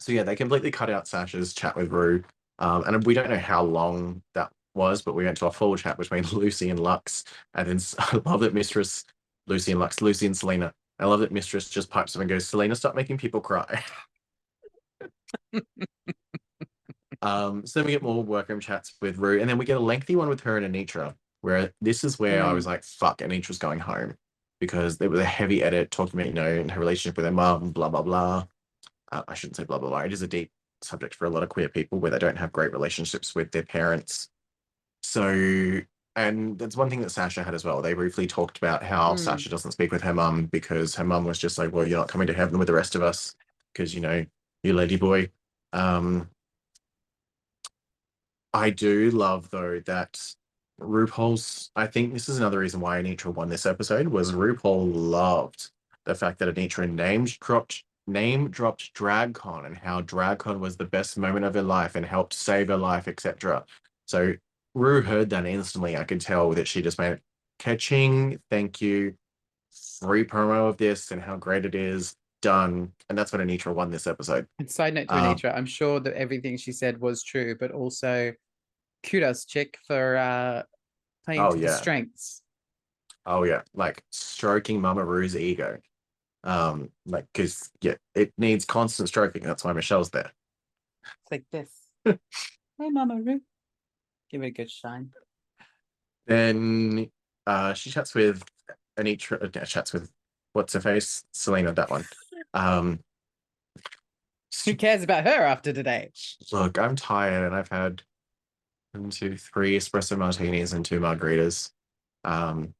So 0.00 0.12
yeah, 0.12 0.22
they 0.22 0.34
completely 0.34 0.70
cut 0.70 0.90
out 0.90 1.06
Sasha's 1.06 1.52
chat 1.54 1.76
with 1.76 1.92
Rue. 1.92 2.24
Um, 2.58 2.84
and 2.86 3.04
we 3.06 3.14
don't 3.14 3.30
know 3.30 3.38
how 3.38 3.62
long 3.62 4.22
that 4.34 4.50
was, 4.74 5.02
but 5.02 5.14
we 5.14 5.24
went 5.24 5.36
to 5.38 5.46
a 5.46 5.52
full 5.52 5.76
chat 5.76 5.98
between 5.98 6.24
Loosey 6.24 6.70
and 6.70 6.78
Luxx. 6.78 7.24
And 7.54 7.68
then 7.68 7.80
I 7.98 8.20
love 8.28 8.40
that 8.40 8.54
Mistress, 8.54 9.04
Loosey 9.48 9.72
and 9.72 9.80
Luxx, 9.80 10.00
Loosey 10.00 10.26
and 10.26 10.36
Salina. 10.36 10.72
I 10.98 11.06
love 11.06 11.20
that 11.20 11.32
Mistress 11.32 11.70
just 11.70 11.90
pipes 11.90 12.14
up 12.14 12.20
and 12.20 12.28
goes, 12.28 12.46
Salina, 12.46 12.74
stop 12.74 12.94
making 12.94 13.16
people 13.18 13.40
cry. 13.40 13.82
um, 17.22 17.64
so 17.66 17.80
then 17.80 17.86
we 17.86 17.92
get 17.92 18.02
more 18.02 18.22
workroom 18.22 18.60
chats 18.60 18.94
with 19.00 19.16
Rue, 19.16 19.40
and 19.40 19.48
then 19.48 19.56
we 19.56 19.64
get 19.64 19.78
a 19.78 19.80
lengthy 19.80 20.14
one 20.14 20.28
with 20.28 20.40
her 20.42 20.58
and 20.58 20.74
Anetra, 20.74 21.14
where 21.40 21.72
this 21.80 22.04
is 22.04 22.18
where 22.18 22.44
I 22.44 22.52
was 22.52 22.66
like, 22.66 22.84
fuck, 22.84 23.18
Anetra's 23.18 23.58
going 23.58 23.78
home. 23.78 24.14
Because 24.60 24.98
there 24.98 25.08
was 25.08 25.20
a 25.20 25.24
heavy 25.24 25.62
edit 25.62 25.90
talking 25.90 26.20
about, 26.20 26.26
you 26.26 26.34
know, 26.34 26.68
her 26.68 26.78
relationship 26.78 27.16
with 27.16 27.24
her 27.24 27.32
mom, 27.32 27.70
blah, 27.70 27.88
blah, 27.88 28.02
blah. 28.02 28.44
Uh, 29.12 29.22
I 29.28 29.34
shouldn't 29.34 29.56
say 29.56 29.64
blah, 29.64 29.78
blah, 29.78 29.88
blah. 29.88 30.00
It 30.00 30.12
is 30.12 30.22
a 30.22 30.28
deep 30.28 30.50
subject 30.82 31.14
for 31.14 31.24
a 31.26 31.30
lot 31.30 31.42
of 31.42 31.48
queer 31.48 31.68
people 31.68 31.98
where 31.98 32.10
they 32.10 32.18
don't 32.18 32.38
have 32.38 32.52
great 32.52 32.72
relationships 32.72 33.34
with 33.34 33.50
their 33.52 33.64
parents. 33.64 34.28
So, 35.02 35.80
and 36.16 36.58
that's 36.58 36.76
one 36.76 36.90
thing 36.90 37.00
that 37.00 37.10
Sasha 37.10 37.42
had 37.42 37.54
as 37.54 37.64
well. 37.64 37.82
They 37.82 37.94
briefly 37.94 38.26
talked 38.26 38.58
about 38.58 38.82
how 38.82 39.14
Mm. 39.14 39.18
Sasha 39.18 39.48
doesn't 39.48 39.72
speak 39.72 39.92
with 39.92 40.02
her 40.02 40.14
mum 40.14 40.46
because 40.46 40.94
her 40.94 41.04
mum 41.04 41.24
was 41.24 41.38
just 41.38 41.58
like, 41.58 41.72
well, 41.72 41.86
you're 41.86 41.98
not 41.98 42.08
coming 42.08 42.26
to 42.26 42.34
heaven 42.34 42.58
with 42.58 42.68
the 42.68 42.74
rest 42.74 42.94
of 42.94 43.02
us 43.02 43.34
because, 43.72 43.94
you 43.94 44.00
know, 44.00 44.24
you 44.62 44.72
lady 44.72 44.96
boy. 44.96 45.30
Um, 45.72 46.28
I 48.52 48.70
do 48.70 49.10
love 49.10 49.50
though 49.50 49.80
that 49.86 50.20
RuPaul's. 50.80 51.70
I 51.76 51.86
think 51.86 52.12
this 52.12 52.28
is 52.28 52.38
another 52.38 52.58
reason 52.58 52.80
why 52.80 53.00
Anetra 53.00 53.32
won 53.32 53.48
this 53.48 53.66
episode 53.66 54.08
was 54.08 54.32
RuPaul 54.32 54.90
loved 54.92 55.70
the 56.04 56.14
fact 56.14 56.38
that 56.38 56.52
Anetra 56.52 56.90
named 56.90 57.38
dropped 57.38 57.84
name 58.10 58.50
dropped 58.50 58.92
DragCon 58.94 59.66
and 59.66 59.76
how 59.76 60.02
DragCon 60.02 60.58
was 60.58 60.76
the 60.76 60.84
best 60.84 61.16
moment 61.16 61.44
of 61.44 61.54
her 61.54 61.62
life 61.62 61.94
and 61.94 62.04
helped 62.04 62.34
save 62.34 62.68
her 62.68 62.76
life, 62.76 63.08
etc. 63.08 63.64
So 64.06 64.34
Ru 64.74 65.02
heard 65.02 65.30
that 65.30 65.46
instantly. 65.46 65.96
I 65.96 66.04
could 66.04 66.20
tell 66.20 66.50
that 66.52 66.68
she 66.68 66.82
just 66.82 66.98
went 66.98 67.20
catching. 67.58 68.40
Thank 68.50 68.80
you. 68.80 69.14
Free 70.00 70.24
promo 70.24 70.68
of 70.68 70.76
this 70.76 71.10
and 71.10 71.22
how 71.22 71.36
great 71.36 71.64
it 71.64 71.74
is. 71.74 72.14
Done. 72.42 72.92
And 73.08 73.18
that's 73.18 73.32
what 73.32 73.42
Anetra 73.42 73.74
won 73.74 73.90
this 73.90 74.06
episode. 74.06 74.46
And 74.58 74.70
side 74.70 74.94
note 74.94 75.08
to 75.08 75.14
Um, 75.14 75.36
Anetra, 75.36 75.54
I'm 75.56 75.66
sure 75.66 76.00
that 76.00 76.14
everything 76.14 76.56
she 76.56 76.72
said 76.72 76.98
was 76.98 77.22
true, 77.22 77.54
but 77.58 77.70
also 77.70 78.32
kudos, 79.06 79.44
chick, 79.44 79.76
for 79.86 80.16
uh 80.16 80.62
playing 81.26 81.40
Oh, 81.40 81.52
to 81.52 81.58
the 81.58 81.68
strengths. 81.76 82.42
Oh 83.26 83.42
yeah, 83.44 83.60
like 83.74 84.02
stroking 84.10 84.80
Mama 84.80 85.04
Rue's 85.04 85.36
ego. 85.36 85.78
Um, 86.42 86.90
like 87.06 87.26
because 87.32 87.70
yeah, 87.82 87.96
it 88.14 88.32
needs 88.38 88.64
constant 88.64 89.08
stroking. 89.08 89.42
That's 89.42 89.64
why 89.64 89.72
Michelle's 89.72 90.10
there. 90.10 90.32
It's 91.04 91.30
like 91.30 91.44
this. 91.52 91.70
hey, 92.04 92.18
Mama 92.90 93.16
Ru. 93.16 93.40
Give 94.30 94.42
it 94.42 94.46
a 94.46 94.50
good 94.50 94.70
shine. 94.70 95.10
Then 96.26 97.10
uh, 97.46 97.74
she 97.74 97.90
chats 97.90 98.14
with 98.14 98.42
Anetra. 98.98 99.54
Uh, 99.54 99.64
chats 99.64 99.92
with 99.92 100.10
what's 100.52 100.72
her 100.72 100.80
face, 100.80 101.24
Salina. 101.32 101.72
That 101.72 101.90
one. 101.90 102.04
Um, 102.54 103.00
Who 104.64 104.74
cares 104.74 105.02
about 105.02 105.24
her 105.24 105.42
after 105.42 105.72
today? 105.72 106.10
look, 106.52 106.78
I'm 106.78 106.96
tired, 106.96 107.46
and 107.46 107.54
I've 107.54 107.68
had 107.68 108.02
one, 108.92 109.10
two, 109.10 109.36
three 109.36 109.76
espresso 109.76 110.16
martinis 110.16 110.72
and 110.72 110.84
two 110.84 111.00
margaritas. 111.00 111.70
Um, 112.24 112.74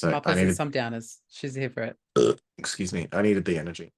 so 0.00 0.10
Some 0.10 0.22
I 0.24 0.34
needed 0.34 0.56
some 0.56 0.72
downers. 0.72 1.18
She's 1.28 1.54
here 1.54 1.68
for 1.68 1.82
it. 1.82 2.40
excuse 2.58 2.92
me, 2.92 3.06
I 3.12 3.20
needed 3.20 3.44
the 3.44 3.58
energy. 3.58 3.92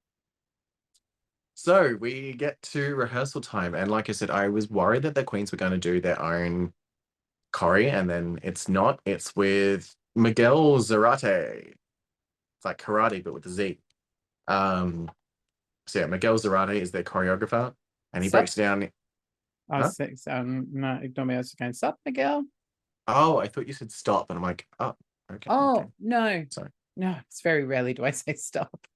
So 1.54 1.96
we 2.00 2.32
get 2.32 2.60
to 2.62 2.96
rehearsal 2.96 3.40
time, 3.40 3.74
and 3.74 3.88
like 3.88 4.08
I 4.08 4.12
said, 4.12 4.30
I 4.30 4.48
was 4.48 4.68
worried 4.68 5.02
that 5.02 5.14
the 5.14 5.22
Queens 5.22 5.52
were 5.52 5.58
going 5.58 5.70
to 5.70 5.78
do 5.78 6.00
their 6.00 6.20
own 6.20 6.72
choreo, 7.54 7.92
and 7.92 8.10
then 8.10 8.40
it's 8.42 8.68
not. 8.68 8.98
It's 9.04 9.36
with 9.36 9.94
Miguel 10.16 10.78
Zarate. 10.78 11.68
It's 11.68 12.64
like 12.64 12.78
karate, 12.78 13.22
but 13.22 13.34
with 13.34 13.46
a 13.46 13.50
Z. 13.50 13.78
Um, 14.48 15.08
so 15.86 16.00
yeah, 16.00 16.06
Miguel 16.06 16.34
Zarate 16.34 16.80
is 16.80 16.90
their 16.90 17.04
choreographer, 17.04 17.72
and 18.12 18.24
he 18.24 18.30
Sup? 18.30 18.40
breaks 18.40 18.56
down. 18.56 18.90
I 19.70 19.82
was 19.82 19.96
so 19.96 20.10
um, 20.32 20.66
no, 20.72 20.98
ignore 21.00 21.26
me. 21.26 21.34
I 21.34 21.38
was 21.38 21.54
going, 21.54 21.72
Sup, 21.74 21.96
Miguel? 22.04 22.44
Oh, 23.06 23.38
I 23.38 23.46
thought 23.46 23.68
you 23.68 23.72
said 23.72 23.92
stop, 23.92 24.30
and 24.30 24.36
I'm 24.36 24.42
like, 24.42 24.66
oh, 24.80 24.96
okay. 25.34 25.50
Oh, 25.50 25.78
okay. 25.78 25.88
no. 26.00 26.44
Sorry. 26.50 26.70
No, 26.96 27.16
it's 27.26 27.40
very 27.42 27.64
rarely 27.64 27.94
do 27.94 28.04
I 28.04 28.10
say 28.12 28.34
stop. 28.34 28.86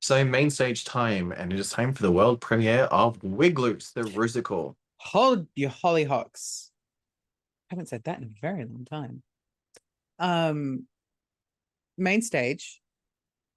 So 0.00 0.22
main 0.22 0.50
stage 0.50 0.84
time, 0.84 1.32
and 1.32 1.52
it 1.52 1.58
is 1.58 1.70
time 1.70 1.94
for 1.94 2.02
the 2.02 2.12
world 2.12 2.40
premiere 2.40 2.84
of 2.84 3.18
Wigloose, 3.22 3.92
the 3.94 4.04
musical. 4.04 4.76
Hold 4.98 5.46
your 5.54 5.70
hollyhocks. 5.70 6.68
I 7.70 7.74
haven't 7.74 7.86
said 7.86 8.04
that 8.04 8.18
in 8.18 8.24
a 8.24 8.40
very 8.42 8.64
long 8.66 8.84
time. 8.84 9.22
Um, 10.18 10.86
main 11.96 12.20
stage, 12.20 12.82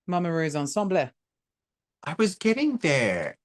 Mama 0.07 0.31
Rue's 0.31 0.55
ensemble. 0.55 1.09
I 2.03 2.15
was 2.17 2.35
getting 2.35 2.77
there. 2.77 3.37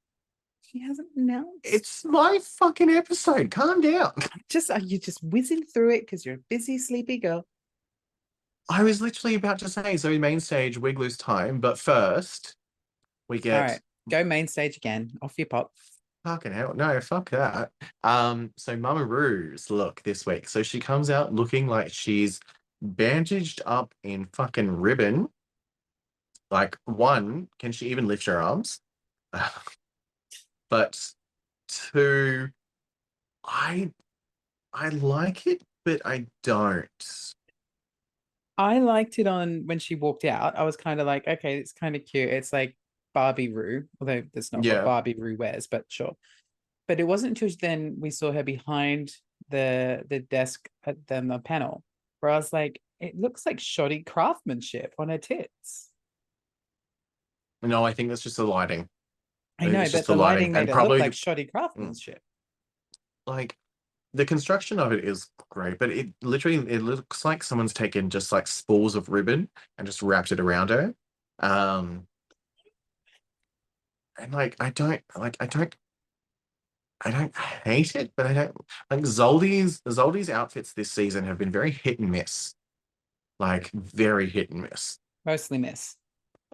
She 0.71 0.81
hasn't 0.81 1.09
announced. 1.17 1.59
It's 1.65 2.05
my 2.05 2.39
fucking 2.41 2.91
episode. 2.91 3.51
Calm 3.51 3.81
down. 3.81 4.13
just 4.49 4.71
are 4.71 4.79
you 4.79 4.99
just 4.99 5.23
whizzing 5.23 5.65
through 5.65 5.91
it 5.91 6.01
because 6.01 6.25
you're 6.25 6.37
a 6.37 6.45
busy, 6.49 6.79
sleepy 6.79 7.19
girl. 7.19 7.45
I 8.69 8.83
was 8.83 9.01
literally 9.01 9.35
about 9.35 9.59
to 9.61 9.69
say 9.69 9.97
so 9.97 10.19
main 10.19 10.41
stage 10.41 10.79
Wigloose 10.79 11.17
time, 11.17 11.61
but 11.61 11.79
first 11.79 12.57
we 13.29 13.39
get 13.39 13.61
All 13.61 13.69
right, 13.69 13.81
go 14.11 14.25
main 14.25 14.49
stage 14.49 14.77
again. 14.77 15.13
Off 15.21 15.35
your 15.37 15.47
pop. 15.47 15.73
fucking 16.25 16.53
hell. 16.53 16.75
No, 16.75 17.01
fuck 17.01 17.31
that. 17.31 17.71
Um, 18.05 18.53
so 18.57 18.77
Mama 18.77 19.05
Rue's 19.05 19.71
look 19.71 20.03
this 20.03 20.25
week. 20.27 20.49
So 20.49 20.63
she 20.63 20.81
comes 20.81 21.11
out 21.11 21.35
looking 21.35 21.67
like 21.67 21.93
she's 21.93 22.41
bandaged 22.81 23.63
up 23.67 23.95
in 24.03 24.27
fucking 24.33 24.71
ribbon. 24.71 25.29
Like 26.51 26.77
one, 26.85 27.49
can 27.59 27.73
she 27.73 27.89
even 27.89 28.07
lift 28.07 28.27
her 28.27 28.41
arms? 28.41 28.81
but 30.71 30.99
two, 31.69 32.51
I 33.45 33.91
I 34.73 34.89
like 34.91 35.47
it, 35.47 35.63
but 35.85 36.03
I 36.05 36.27
don't. 36.43 36.89
I 38.59 38.81
liked 38.81 39.19
it 39.19 39.27
on 39.27 39.67
when 39.67 39.79
she 39.79 39.95
walked 39.95 40.25
out. 40.25 40.59
I 40.59 40.65
was 40.65 40.77
kind 40.77 41.01
of 41.01 41.07
like, 41.07 41.27
okay, 41.27 41.59
it's 41.59 41.73
kind 41.73 41.97
of 41.97 42.05
cute. 42.05 42.29
It's 42.29 42.53
like 42.53 42.77
Barbie 43.15 43.53
Rue, 43.53 43.87
although 44.01 44.23
that's 44.33 44.53
not 44.53 44.65
Yeah. 44.65 44.77
what 44.77 44.85
Barbie 44.85 45.15
Rue 45.15 45.37
wears, 45.37 45.67
but 45.67 45.85
sure. 45.89 46.17
But 46.89 47.01
it 47.01 47.05
wasn't 47.05 47.41
until 47.41 47.55
then 47.61 47.97
we 47.99 48.11
saw 48.11 48.33
her 48.33 48.43
behind 48.43 49.15
the 49.49 50.05
the 50.09 50.21
desk 50.21 50.69
at 50.85 51.07
the, 51.07 51.21
the 51.21 51.39
panel 51.39 51.83
where 52.21 52.33
I 52.33 52.37
was 52.37 52.53
like, 52.53 52.81
it 53.01 53.19
looks 53.19 53.45
like 53.47 53.59
shoddy 53.59 54.03
craftsmanship 54.03 54.95
on 54.99 55.09
her 55.09 55.19
tits. 55.19 55.91
No, 57.63 57.85
I 57.85 57.93
think 57.93 58.09
that's 58.09 58.23
just 58.23 58.37
the 58.37 58.45
lighting. 58.45 58.89
I 59.59 59.67
I 59.67 59.69
know, 59.69 59.81
it's 59.83 59.93
but 59.93 59.99
just 59.99 60.07
the 60.09 60.17
lighting 60.17 60.53
lighting 60.53 60.57
and 60.57 60.69
it 60.69 60.73
probably 60.73 60.99
look 60.99 61.07
like 61.07 61.15
shoddy 61.15 61.45
mm. 61.47 61.51
craftsmanship. 61.51 62.21
Like 63.27 63.57
the 64.15 64.25
construction 64.27 64.79
of 64.79 64.93
it 64.93 65.05
is 65.05 65.31
great, 65.51 65.79
but 65.79 65.91
it 65.91 66.09
literally 66.23 66.59
it 66.71 66.83
looks 66.83 67.25
like 67.25 67.43
someone's 67.43 67.73
taken 67.73 68.11
just 68.11 68.33
like 68.33 68.47
spools 68.47 68.95
of 68.95 69.09
ribbon 69.09 69.49
and 69.79 69.87
just 69.87 70.03
wrapped 70.03 70.33
it 70.33 70.41
around 70.41 70.71
her. 70.71 70.95
Um 71.41 72.07
and 74.19 74.33
like 74.33 74.57
I 74.61 74.71
don't 74.71 75.03
like 75.17 75.37
I 75.41 75.47
don't 75.47 75.75
I 77.05 77.11
don't 77.11 77.37
hate 77.65 77.97
it, 77.97 78.13
but 78.17 78.27
I 78.27 78.33
don't 78.33 78.57
like 78.91 79.01
Zaldy's 79.01 79.81
Zaldy's 79.89 80.31
outfits 80.31 80.73
this 80.73 80.93
season 80.93 81.25
have 81.25 81.39
been 81.39 81.51
very 81.51 81.71
hit 81.71 81.99
and 81.99 82.11
miss. 82.11 82.55
Like 83.39 83.71
very 83.73 84.29
hit 84.29 84.51
and 84.51 84.63
miss. 84.63 84.99
Mostly 85.25 85.59
miss. 85.59 85.97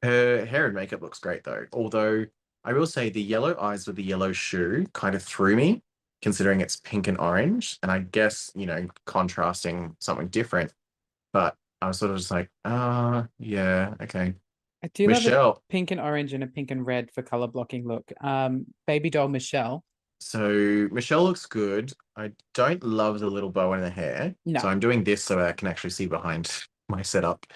Her 0.02 0.44
hair 0.46 0.66
and 0.66 0.74
makeup 0.74 1.02
looks 1.02 1.18
great 1.18 1.42
though. 1.42 1.66
Although 1.72 2.26
I 2.64 2.72
will 2.72 2.86
say 2.86 3.10
the 3.10 3.22
yellow 3.22 3.58
eyes 3.60 3.86
with 3.86 3.96
the 3.96 4.02
yellow 4.02 4.32
shoe 4.32 4.86
kind 4.92 5.14
of 5.14 5.22
threw 5.22 5.56
me, 5.56 5.82
considering 6.22 6.60
it's 6.60 6.76
pink 6.76 7.06
and 7.06 7.18
orange. 7.18 7.78
And 7.82 7.92
I 7.92 8.00
guess, 8.00 8.50
you 8.54 8.66
know, 8.66 8.88
contrasting 9.06 9.96
something 10.00 10.28
different. 10.28 10.72
But 11.32 11.54
I 11.80 11.88
was 11.88 11.98
sort 11.98 12.10
of 12.10 12.16
just 12.18 12.30
like, 12.30 12.50
ah, 12.64 13.26
yeah, 13.38 13.94
okay. 14.02 14.34
I 14.82 14.88
do 14.94 15.08
love 15.08 15.26
a 15.26 15.54
pink 15.68 15.90
and 15.90 16.00
orange 16.00 16.32
and 16.32 16.44
a 16.44 16.46
pink 16.46 16.70
and 16.70 16.86
red 16.86 17.10
for 17.10 17.22
color 17.22 17.48
blocking 17.48 17.86
look. 17.86 18.12
Um, 18.20 18.66
baby 18.86 19.10
doll 19.10 19.28
Michelle. 19.28 19.84
So 20.20 20.88
Michelle 20.90 21.24
looks 21.24 21.46
good. 21.46 21.92
I 22.16 22.32
don't 22.54 22.82
love 22.82 23.20
the 23.20 23.28
little 23.28 23.50
bow 23.50 23.72
in 23.74 23.80
the 23.80 23.90
hair. 23.90 24.34
No. 24.44 24.60
So 24.60 24.68
I'm 24.68 24.80
doing 24.80 25.04
this 25.04 25.24
so 25.24 25.40
I 25.40 25.52
can 25.52 25.68
actually 25.68 25.90
see 25.90 26.06
behind 26.06 26.50
my 26.88 27.02
setup. 27.02 27.46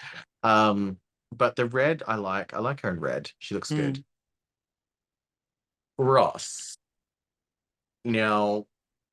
Um, 0.42 0.98
but 1.34 1.56
the 1.56 1.66
red 1.66 2.02
I 2.06 2.16
like. 2.16 2.54
I 2.54 2.58
like 2.58 2.80
her 2.82 2.90
in 2.90 3.00
red. 3.00 3.30
She 3.38 3.54
looks 3.54 3.70
Mm. 3.70 3.76
good. 3.76 4.04
Ross. 5.98 6.76
Now, 8.04 8.66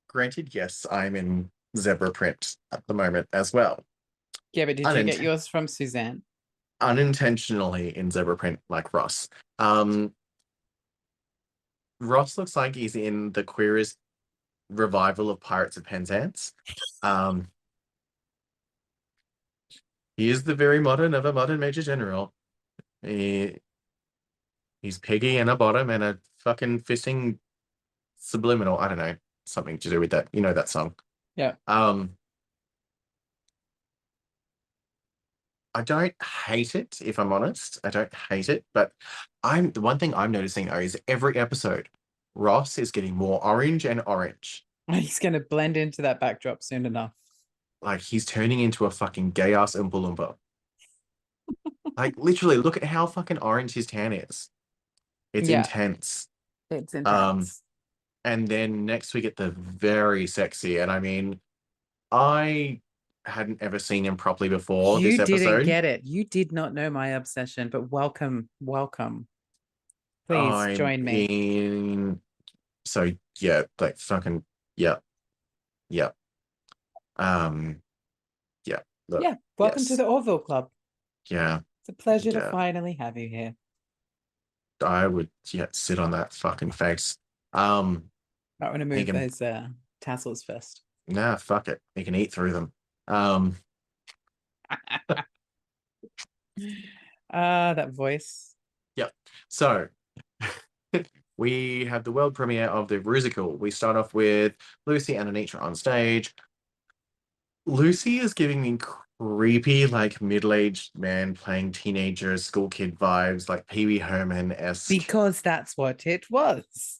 granted, 0.07 0.53
yes, 0.53 0.85
I'm 0.91 1.15
in 1.15 1.51
zebra 1.77 2.11
print 2.11 2.57
at 2.71 2.85
the 2.87 2.93
moment 2.93 3.27
as 3.33 3.53
well. 3.53 3.83
Yeah, 4.53 4.65
but 4.65 4.77
did 4.77 4.87
you 4.87 5.03
get 5.03 5.21
yours 5.21 5.47
from 5.47 5.67
Suzanne? 5.67 6.23
Unintentionally 6.81 7.95
in 7.95 8.09
zebra 8.09 8.37
print 8.37 8.59
like 8.69 8.93
Ross. 8.93 9.29
Um 9.59 10.13
Ross 11.99 12.37
looks 12.37 12.55
like 12.55 12.75
he's 12.75 12.95
in 12.95 13.33
the 13.33 13.43
queerest 13.43 13.97
revival 14.69 15.29
of 15.29 15.39
Pirates 15.41 15.77
of 15.77 15.83
Penzance. 15.83 16.53
Um 17.03 17.49
he 20.19 20.29
is 20.29 20.43
the 20.43 20.55
very 20.55 20.81
modern 20.81 21.13
of 21.13 21.23
a 21.23 21.31
modern 21.31 21.61
major 21.61 21.81
general. 21.81 22.33
He, 23.01 23.55
he's 24.81 24.97
Peggy 24.97 25.37
and 25.37 25.49
a 25.49 25.55
bottom 25.55 25.89
and 25.89 26.03
a 26.03 26.19
fucking 26.39 26.81
fisting 26.81 27.37
subliminal. 28.19 28.77
I 28.77 28.87
don't 28.87 28.97
know, 28.97 29.15
something 29.45 29.77
to 29.79 29.89
do 29.89 29.99
with 29.99 30.11
that. 30.11 30.27
You 30.31 30.41
know 30.41 30.53
that 30.53 30.69
song. 30.69 30.95
Yeah. 31.35 31.53
Um 31.67 32.15
I 35.75 35.83
don't 35.83 36.13
hate 36.47 36.75
it, 36.75 36.97
if 37.03 37.19
I'm 37.19 37.31
honest. 37.31 37.79
I 37.83 37.89
don't 37.89 38.13
hate 38.29 38.49
it, 38.49 38.65
but 38.73 38.91
I'm 39.43 39.71
the 39.71 39.81
one 39.81 39.99
thing 39.99 40.13
I'm 40.15 40.31
noticing 40.31 40.65
though 40.67 40.79
is 40.79 40.99
every 41.07 41.37
episode, 41.37 41.89
Ross 42.35 42.77
is 42.77 42.91
getting 42.91 43.15
more 43.15 43.43
orange 43.45 43.85
and 43.85 44.01
orange. 44.05 44.65
He's 44.91 45.19
gonna 45.19 45.39
blend 45.39 45.77
into 45.77 46.01
that 46.01 46.19
backdrop 46.19 46.63
soon 46.63 46.85
enough. 46.85 47.11
Like 47.81 48.01
he's 48.01 48.25
turning 48.25 48.59
into 48.59 48.85
a 48.85 48.91
fucking 48.91 49.31
gay 49.31 49.53
ass 49.53 49.73
Oompa 49.73 49.91
Loompa. 49.91 50.35
like 51.95 52.17
literally, 52.17 52.57
look 52.57 52.75
at 52.75 52.83
how 52.83 53.05
fucking 53.05 53.37
orange 53.37 53.73
his 53.73 53.85
tan 53.85 54.11
is. 54.11 54.49
It's 55.31 55.47
Yeah. 55.47 55.59
intense. 55.59 56.27
It's 56.71 56.93
Um, 56.93 57.05
intense. 57.39 57.63
And 58.25 58.47
then 58.47 58.85
next 58.85 59.13
we 59.13 59.21
get 59.21 59.35
the 59.37 59.51
very 59.51 60.27
sexy, 60.27 60.79
and 60.79 60.91
I 60.91 60.99
mean, 60.99 61.39
I 62.11 62.81
hadn't 63.25 63.61
ever 63.61 63.79
seen 63.79 64.03
him 64.05 64.17
properly 64.17 64.49
before 64.49 64.99
you 64.99 65.15
this 65.17 65.27
didn't 65.27 65.47
episode. 65.47 65.65
get 65.65 65.85
it. 65.85 66.01
You 66.03 66.23
did 66.25 66.51
not 66.51 66.73
know 66.73 66.89
my 66.89 67.09
obsession, 67.09 67.69
but 67.69 67.91
welcome, 67.91 68.49
welcome. 68.59 69.27
Please 70.27 70.77
join 70.77 71.03
me. 71.03 72.15
so 72.85 73.11
yeah, 73.39 73.63
like 73.79 73.97
fucking 73.97 74.43
yeah, 74.75 74.97
yeah, 75.89 76.09
um, 77.17 77.81
yeah, 78.65 78.79
look, 79.07 79.23
Yeah, 79.23 79.35
welcome 79.57 79.85
to 79.85 79.95
the 79.95 80.05
Orville 80.05 80.39
Club. 80.39 80.69
yeah. 81.29 81.59
It's 81.81 81.89
a 81.89 81.93
pleasure 81.93 82.31
to 82.33 82.51
finally 82.51 82.93
have 82.99 83.17
you 83.17 83.29
here. 83.29 83.55
I 84.83 85.07
would 85.07 85.29
yeah 85.51 85.67
sit 85.71 85.99
on 85.99 86.11
that 86.11 86.33
fucking 86.33 86.71
face. 86.71 87.17
Um, 87.53 88.03
I 88.61 88.65
want 88.69 88.79
to 88.79 88.85
move 88.85 88.97
Thinking- 88.97 89.15
those 89.15 89.41
uh, 89.41 89.67
tassels 90.01 90.43
first. 90.43 90.81
nah, 91.07 91.35
fuck 91.37 91.67
it. 91.67 91.79
You 91.95 92.03
can 92.05 92.15
eat 92.15 92.31
through 92.33 92.51
them. 92.53 92.73
Um, 93.07 93.55
Ah, 97.31 97.73
that 97.75 97.91
voice. 97.91 98.55
Yep. 98.95 99.13
So 99.49 99.87
we 101.37 101.85
have 101.85 102.03
the 102.03 102.11
world 102.11 102.33
premiere 102.33 102.67
of 102.67 102.87
the 102.87 102.99
Rusical. 102.99 103.57
We 103.57 103.71
start 103.71 103.95
off 103.95 104.13
with 104.13 104.53
Loosey 104.87 105.19
and 105.19 105.29
Anetra 105.29 105.61
on 105.61 105.75
stage. 105.75 106.33
Loosey 107.67 108.19
is 108.19 108.33
giving 108.33 108.61
me 108.61 108.77
creepy, 109.19 109.85
like 109.85 110.21
middle-aged 110.21 110.97
man 110.97 111.35
playing 111.35 111.71
teenager 111.71 112.35
school 112.37 112.67
kid 112.67 112.97
vibes, 112.97 113.47
like 113.47 113.67
Pee 113.67 113.85
Wee 113.85 113.99
Herman 113.99 114.51
esque. 114.53 114.89
Because 114.89 115.41
that's 115.41 115.77
what 115.77 116.07
it 116.07 116.25
was. 116.31 116.99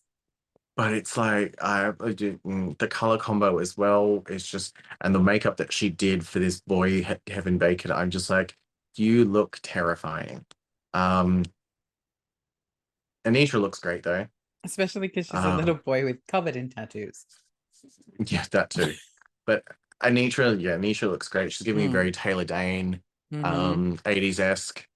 But 0.79 0.93
it's 0.93 1.17
like 1.17 1.61
I, 1.61 1.91
mm, 1.91 2.77
the 2.77 2.87
color 2.87 3.17
combo 3.17 3.57
as 3.57 3.75
well. 3.75 4.23
It's 4.29 4.47
just 4.47 4.77
and 5.01 5.13
the 5.13 5.19
makeup 5.19 5.57
that 5.57 5.73
she 5.73 5.89
did 5.89 6.25
for 6.25 6.39
this 6.39 6.61
boy 6.61 7.05
Kevin 7.25 7.57
Bacon. 7.57 7.91
I'm 7.91 8.09
just 8.09 8.29
like, 8.29 8.55
you 8.95 9.25
look 9.25 9.59
terrifying. 9.61 10.45
Um, 10.93 11.43
Anisha 13.27 13.59
looks 13.59 13.79
great 13.79 14.03
though. 14.03 14.27
Especially 14.63 15.01
because 15.01 15.25
she's 15.25 15.35
a 15.43 15.49
Um, 15.49 15.57
little 15.57 15.75
boy 15.75 16.05
with 16.05 16.25
covered 16.29 16.55
in 16.55 16.69
tattoos. 16.69 17.25
Yeah, 18.25 18.45
that 18.51 18.69
too. 18.69 18.93
but 19.45 19.65
Anetra, 20.01 20.61
yeah, 20.61 20.77
Anisha 20.77 21.11
looks 21.11 21.27
great. 21.27 21.51
She's 21.51 21.67
giving 21.67 21.83
me 21.83 21.89
Mm. 21.89 21.91
very 21.91 22.11
Taylor 22.13 22.45
Dayne, 22.45 23.01
Mhm. 23.33 23.43
um, 23.45 23.99
80s 24.05 24.39
esque. 24.39 24.87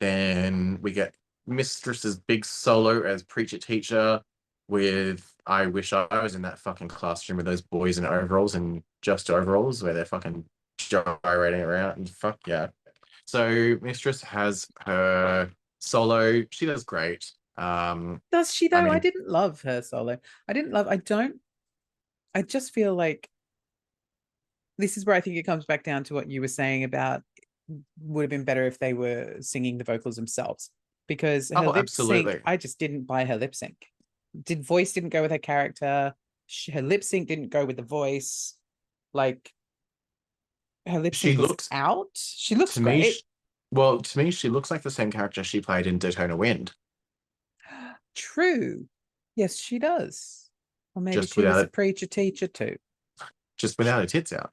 Then 0.00 0.80
we 0.82 0.90
get 0.90 1.14
Mistress's 1.46 2.18
big 2.18 2.44
solo 2.44 3.02
as 3.04 3.22
preacher 3.22 3.58
teacher 3.58 4.22
with 4.68 5.32
I 5.46 5.66
wish 5.66 5.92
I 5.92 6.06
was 6.22 6.34
in 6.34 6.42
that 6.42 6.58
fucking 6.58 6.88
classroom 6.88 7.36
with 7.36 7.46
those 7.46 7.60
boys 7.62 7.98
in 7.98 8.04
overalls 8.04 8.54
and 8.54 8.82
just 9.02 9.30
overalls 9.30 9.82
where 9.82 9.94
they're 9.94 10.04
fucking 10.04 10.44
gyrating 10.78 11.60
around 11.60 11.98
and 11.98 12.10
fuck 12.10 12.38
yeah. 12.46 12.68
So 13.26 13.76
Mistress 13.80 14.22
has 14.22 14.66
her 14.84 15.50
solo. 15.80 16.42
She 16.50 16.66
does 16.66 16.84
great. 16.84 17.30
Um 17.56 18.20
Does 18.32 18.52
she 18.54 18.68
though? 18.68 18.78
I, 18.78 18.90
mean- 18.90 19.00
didn't 19.00 19.28
love 19.28 19.62
her 19.62 19.82
solo. 19.82 20.18
I 20.48 20.52
didn't 20.52 20.72
love. 20.72 20.88
I 20.88 20.96
don't. 20.96 21.36
I 22.34 22.42
just 22.42 22.74
feel 22.74 22.94
like 22.94 23.28
this 24.78 24.96
is 24.98 25.06
where 25.06 25.16
I 25.16 25.20
think 25.22 25.36
it 25.36 25.44
comes 25.44 25.64
back 25.64 25.84
down 25.84 26.04
to 26.04 26.14
what 26.14 26.28
you 26.30 26.40
were 26.42 26.48
saying 26.48 26.84
about 26.84 27.22
would 28.02 28.22
have 28.22 28.30
been 28.30 28.44
better 28.44 28.66
if 28.66 28.78
they 28.78 28.92
were 28.92 29.36
singing 29.40 29.78
the 29.78 29.84
vocals 29.84 30.16
themselves 30.16 30.70
because 31.08 31.50
Oh, 31.54 31.74
absolutely. 31.74 32.32
sync. 32.32 32.42
I 32.44 32.56
just 32.58 32.78
didn't 32.78 33.04
buy 33.04 33.24
her 33.24 33.36
lip 33.36 33.54
sync. 33.54 33.76
Did 34.44 34.62
voice 34.64 34.92
didn't 34.92 35.10
go 35.10 35.22
with 35.22 35.30
her 35.30 35.38
character. 35.38 36.14
sh- 36.46 36.70
Her 36.70 36.82
lip 36.82 37.02
sync 37.04 37.28
didn't 37.28 37.48
go 37.48 37.64
with 37.64 37.76
the 37.76 37.82
voice. 37.82 38.54
Like 39.14 39.52
her 40.86 40.98
lip 41.00 41.14
She 41.14 41.28
sync 41.34 41.40
looks- 41.48 41.68
out. 41.72 42.10
She 42.14 42.54
looks 42.54 42.74
to 42.74 42.80
me 42.82 43.00
great. 43.02 43.22
well, 43.70 44.00
to 44.00 44.18
me, 44.18 44.30
she 44.30 44.48
looks 44.48 44.70
like 44.70 44.82
the 44.82 44.90
same 44.90 45.10
character 45.10 45.42
she 45.42 45.60
played 45.60 45.86
in 45.86 45.98
Daytona 45.98 46.36
Wind. 46.36 46.72
True. 48.14 48.88
Yes, 49.34 49.56
she 49.56 49.78
does. 49.78 50.50
Or 50.94 51.02
maybe 51.02 51.16
Just 51.20 51.34
she 51.34 51.42
was 51.42 51.62
a 51.62 51.66
preacher 51.66 52.06
teacher 52.06 52.46
too. 52.46 52.76
just 53.58 53.76
without 53.78 54.00
her 54.00 54.06
tits 54.06 54.32
out. 54.32 54.52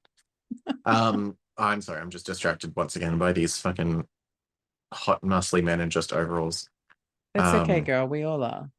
Um, 0.86 1.38
I'm 1.58 1.82
sorry, 1.82 2.00
I'm 2.02 2.10
just 2.10 2.26
distracted 2.26 2.76
once 2.76 2.96
again 2.96 3.18
by 3.18 3.32
these 3.32 3.58
fucking 3.58 4.06
hot, 4.94 5.22
muscly 5.24 5.64
men 5.64 5.82
in 5.82 5.90
just 5.90 6.12
overalls. 6.14 6.70
That's 7.34 7.56
okay, 7.64 7.80
Um, 7.80 7.84
girl. 7.86 8.08
We 8.08 8.24
all 8.24 8.44
are. 8.44 8.70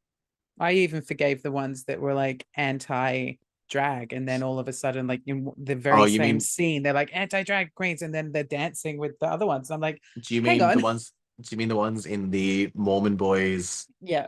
I 0.59 0.71
even 0.73 1.01
forgave 1.01 1.43
the 1.43 1.51
ones 1.51 1.83
that 1.85 1.99
were 1.99 2.13
like 2.13 2.45
anti 2.55 3.33
drag, 3.69 4.13
and 4.13 4.27
then 4.27 4.43
all 4.43 4.59
of 4.59 4.67
a 4.67 4.73
sudden, 4.73 5.07
like 5.07 5.21
in 5.25 5.51
the 5.57 5.75
very 5.75 5.99
Oh, 6.01 6.05
you 6.05 6.17
same 6.17 6.21
mean- 6.35 6.39
scene, 6.39 6.83
they're 6.83 6.93
like 6.93 7.09
anti 7.13 7.43
drag 7.43 7.73
queens, 7.75 8.01
and 8.01 8.13
then 8.13 8.31
they're 8.31 8.43
dancing 8.43 8.97
with 8.97 9.17
the 9.19 9.27
other 9.27 9.45
ones. 9.45 9.71
I'm 9.71 9.81
like, 9.81 10.01
Do 10.21 10.35
you 10.35 10.41
mean 10.41 10.61
on. 10.61 10.77
the 10.77 10.83
ones? 10.83 11.13
Do 11.41 11.47
you 11.51 11.57
mean 11.57 11.67
the 11.67 11.75
ones 11.75 12.05
in 12.05 12.29
the 12.31 12.71
Mormon 12.75 13.15
Boys 13.17 13.87
yeah, 14.01 14.27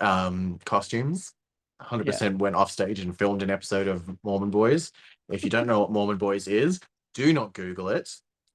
um 0.00 0.58
costumes? 0.64 1.32
100% 1.82 2.38
went 2.38 2.56
off 2.56 2.70
stage 2.70 3.00
and 3.00 3.18
filmed 3.18 3.42
an 3.42 3.50
episode 3.50 3.86
of 3.86 4.08
Mormon 4.22 4.50
Boys. 4.50 4.92
If 5.28 5.44
you 5.44 5.50
don't 5.50 5.66
know 5.66 5.80
what 5.80 5.90
Mormon 5.92 6.16
Boys 6.16 6.48
is, 6.48 6.80
do 7.12 7.32
not 7.34 7.52
Google 7.52 7.88
it. 7.90 8.08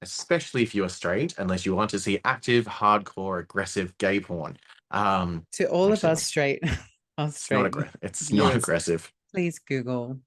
especially 0.03 0.63
if 0.63 0.73
you're 0.73 0.89
straight, 0.89 1.35
unless 1.37 1.63
you 1.63 1.75
want 1.75 1.91
to 1.91 1.99
see 1.99 2.19
active, 2.25 2.65
hardcore, 2.65 3.39
aggressive 3.39 3.95
gay 3.99 4.19
porn. 4.19 4.57
Um, 4.89 5.45
To 5.53 5.67
all 5.69 5.93
of 5.93 6.03
us 6.03 6.23
straight, 6.23 6.63
it's 7.17 7.49
not 7.51 7.65
aggressive. 7.65 7.97
It's 8.01 8.31
not 8.31 8.53
Yes. 8.53 8.63
aggressive. 8.63 9.11
please 9.33 9.59
Google 9.59 10.19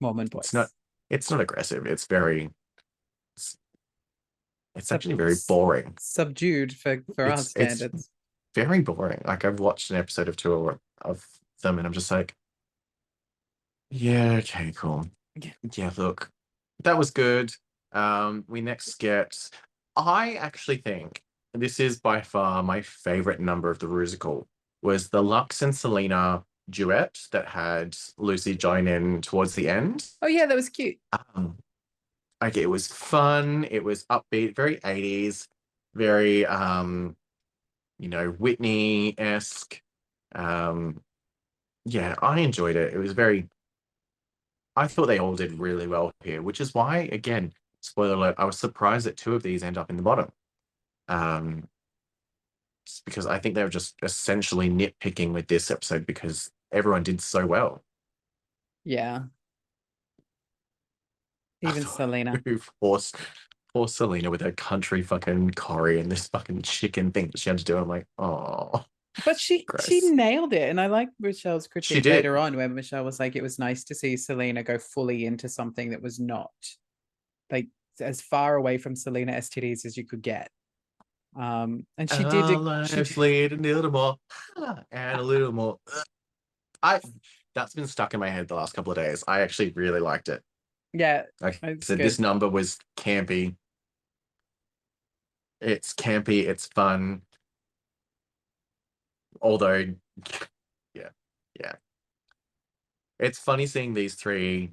Mormon 0.00 0.26
boys. 0.28 0.44
It's 0.46 0.54
not. 0.54 0.68
It's 1.10 1.30
not 1.30 1.40
aggressive. 1.40 1.86
It's 1.86 2.06
very. 2.06 2.50
It's, 3.36 3.56
it's 4.74 4.90
actually 4.92 5.14
very 5.14 5.34
Subs- 5.34 5.46
boring. 5.46 5.94
subdued 5.98 6.74
for 6.76 7.02
for 7.14 7.24
our 7.24 7.32
It's- 7.32 7.52
it's- 7.56 7.76
standards. 7.76 8.10
Very 8.54 8.80
boring. 8.82 9.22
Like 9.24 9.44
I've 9.44 9.60
watched 9.60 9.90
an 9.90 9.96
episode 9.96 10.28
of 10.28 10.36
two 10.36 10.52
or- 10.52 10.80
of 11.00 11.26
them, 11.62 11.78
and 11.78 11.86
I'm 11.86 11.92
just 11.92 12.10
like, 12.10 12.34
yeah, 13.90 14.32
okay, 14.38 14.72
cool. 14.72 15.08
Yeah. 15.36 15.52
Yeah, 15.62 15.90
look, 15.96 16.30
that 16.84 16.98
was 16.98 17.10
good. 17.10 17.54
Um, 17.92 18.44
we 18.48 18.60
next 18.60 18.98
get. 18.98 19.50
I 19.96 20.34
actually 20.34 20.78
think 20.78 21.22
this 21.54 21.78
is 21.80 22.00
by 22.00 22.22
far 22.22 22.62
my 22.62 22.80
favorite 22.82 23.40
number 23.40 23.70
of 23.70 23.78
the 23.78 23.88
musical. 23.88 24.48
Was 24.82 25.08
the 25.10 25.22
Luxx 25.22 25.62
and 25.62 25.74
Salina 25.74 26.44
duet 26.68 27.18
that 27.32 27.48
had 27.48 27.92
Loosey 28.18 28.56
join 28.58 28.86
in 28.88 29.20
towards 29.22 29.54
the 29.54 29.68
end? 29.68 30.06
Oh 30.20 30.26
yeah, 30.26 30.46
that 30.46 30.54
was 30.56 30.68
cute. 30.68 30.98
um 31.34 31.56
like 32.42 32.56
it 32.56 32.66
was 32.66 32.88
fun 32.88 33.64
it 33.70 33.84
was 33.84 34.04
upbeat 34.06 34.56
very 34.56 34.76
80s 34.78 35.46
very 35.94 36.44
um 36.44 37.16
you 37.98 38.08
know 38.08 38.30
whitney-esque 38.30 39.80
um 40.34 41.00
yeah 41.84 42.16
i 42.20 42.40
enjoyed 42.40 42.74
it 42.76 42.92
it 42.92 42.98
was 42.98 43.12
very 43.12 43.48
i 44.74 44.88
thought 44.88 45.06
they 45.06 45.20
all 45.20 45.36
did 45.36 45.52
really 45.52 45.86
well 45.86 46.10
here 46.24 46.42
which 46.42 46.60
is 46.60 46.74
why 46.74 47.08
again 47.12 47.52
spoiler 47.80 48.14
alert 48.14 48.34
i 48.38 48.44
was 48.44 48.58
surprised 48.58 49.06
that 49.06 49.16
two 49.16 49.34
of 49.34 49.42
these 49.44 49.62
end 49.62 49.78
up 49.78 49.88
in 49.88 49.96
the 49.96 50.02
bottom 50.02 50.28
um 51.08 51.68
because 53.06 53.26
i 53.26 53.38
think 53.38 53.54
they 53.54 53.62
were 53.62 53.68
just 53.70 53.94
essentially 54.02 54.68
nitpicking 54.68 55.32
with 55.32 55.46
this 55.48 55.70
episode 55.70 56.04
because 56.06 56.50
everyone 56.72 57.02
did 57.02 57.20
so 57.20 57.46
well 57.46 57.82
Yeah. 58.84 59.24
Even 61.62 61.84
Salina. 61.96 62.42
poor, 62.80 62.96
S- 62.96 63.12
poor 63.72 63.86
Salina 63.86 64.30
with 64.30 64.40
her 64.40 64.50
country 64.52 65.02
fucking 65.02 65.50
curry 65.50 66.00
and 66.00 66.10
this 66.10 66.26
fucking 66.28 66.62
chicken 66.62 67.12
thing 67.12 67.28
that 67.28 67.38
she 67.38 67.48
had 67.50 67.58
to 67.58 67.64
do. 67.64 67.76
I'm 67.78 67.88
like, 67.88 68.06
oh, 68.18 68.84
But 69.24 69.38
she 69.38 69.64
she 69.86 70.00
nailed 70.10 70.52
it. 70.52 70.68
And 70.68 70.80
I 70.80 70.86
like 70.86 71.08
Michelle's 71.20 71.68
critique 71.68 72.04
later 72.04 72.36
on 72.36 72.56
when 72.56 72.74
Michelle 72.74 73.04
was 73.04 73.20
like, 73.20 73.36
it 73.36 73.42
was 73.42 73.58
nice 73.58 73.84
to 73.84 73.94
see 73.94 74.16
Salina 74.16 74.62
go 74.64 74.78
fully 74.78 75.24
into 75.24 75.48
something 75.48 75.90
that 75.90 76.02
was 76.02 76.18
not 76.18 76.50
like 77.50 77.68
as 78.00 78.20
far 78.20 78.56
away 78.56 78.78
from 78.78 78.96
Salina 78.96 79.32
EsTitties 79.32 79.84
as 79.84 79.96
you 79.96 80.04
could 80.04 80.22
get. 80.22 80.50
Um 81.36 81.86
and 81.96 82.10
she 82.10 82.24
did 82.24 82.44
it. 82.50 82.88
she 82.88 82.96
did- 82.96 83.52
a 83.52 83.56
little 83.56 83.90
more 83.90 84.16
and 84.92 85.20
a 85.20 85.22
little 85.22 85.52
more. 85.52 85.78
I 86.82 87.00
that's 87.54 87.74
been 87.74 87.86
stuck 87.86 88.14
in 88.14 88.20
my 88.20 88.28
head 88.30 88.48
the 88.48 88.54
last 88.54 88.74
couple 88.74 88.92
of 88.92 88.96
days. 88.96 89.22
I 89.28 89.40
actually 89.40 89.70
really 89.76 90.00
liked 90.00 90.28
it. 90.28 90.42
yeah, 90.92 91.24
Like 91.40 91.58
I 91.62 91.68
It's 91.70 91.86
said, 91.86 91.98
this 91.98 92.18
number 92.18 92.48
was 92.48 92.78
campy. 92.96 93.56
It's 95.60 95.92
campy, 95.94 96.44
it's 96.48 96.66
fun. 96.66 97.22
Although, 99.40 99.94
yeah, 100.94 101.10
yeah. 101.60 101.72
It's 103.18 103.38
funny 103.38 103.66
seeing 103.66 103.94
these 103.94 104.14
three 104.14 104.72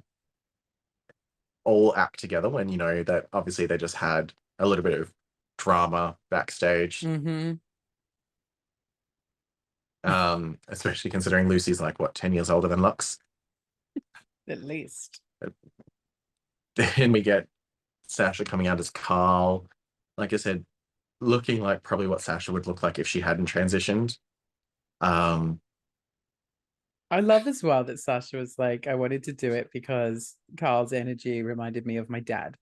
all 1.64 1.94
act 1.94 2.18
together 2.18 2.48
when 2.48 2.68
you 2.68 2.76
know 2.78 3.02
that 3.04 3.26
obviously 3.32 3.66
they 3.66 3.76
just 3.76 3.96
had 3.96 4.32
a 4.58 4.66
little 4.66 4.82
bit 4.82 4.98
of 4.98 5.12
drama 5.60 6.16
backstage. 6.30 7.00
mhm. 7.00 7.60
Um, 10.02 10.58
especially 10.68 11.10
considering 11.10 11.46
Loosey's 11.46 11.80
like 11.80 11.98
what, 12.00 12.14
10 12.14 12.32
years 12.32 12.48
older 12.48 12.68
than 12.68 12.80
Luxx. 12.80 13.18
at 14.48 14.62
least. 14.62 15.20
then 16.76 17.12
we 17.12 17.20
get 17.20 17.46
Sasha 18.06 18.44
coming 18.44 18.66
out 18.66 18.80
as 18.80 18.88
Carl. 18.88 19.66
Like 20.16 20.32
I 20.32 20.36
said, 20.36 20.64
looking 21.20 21.60
like 21.60 21.82
probably 21.82 22.06
what 22.06 22.22
Sasha 22.22 22.50
would 22.52 22.66
look 22.66 22.82
like 22.82 22.98
if 22.98 23.06
she 23.06 23.20
hadn't 23.20 23.52
transitioned. 23.52 24.16
Um, 25.02 25.60
I 27.10 27.20
love 27.20 27.46
as 27.46 27.62
well 27.62 27.84
that 27.84 27.98
Sasha 27.98 28.38
was 28.38 28.54
like, 28.58 28.86
I 28.86 28.94
wanted 28.94 29.24
to 29.24 29.32
do 29.32 29.52
it 29.52 29.68
because 29.72 30.36
Carl's 30.58 30.94
energy 30.94 31.42
reminded 31.42 31.84
me 31.84 31.98
of 31.98 32.08
my 32.08 32.20
dad. 32.20 32.56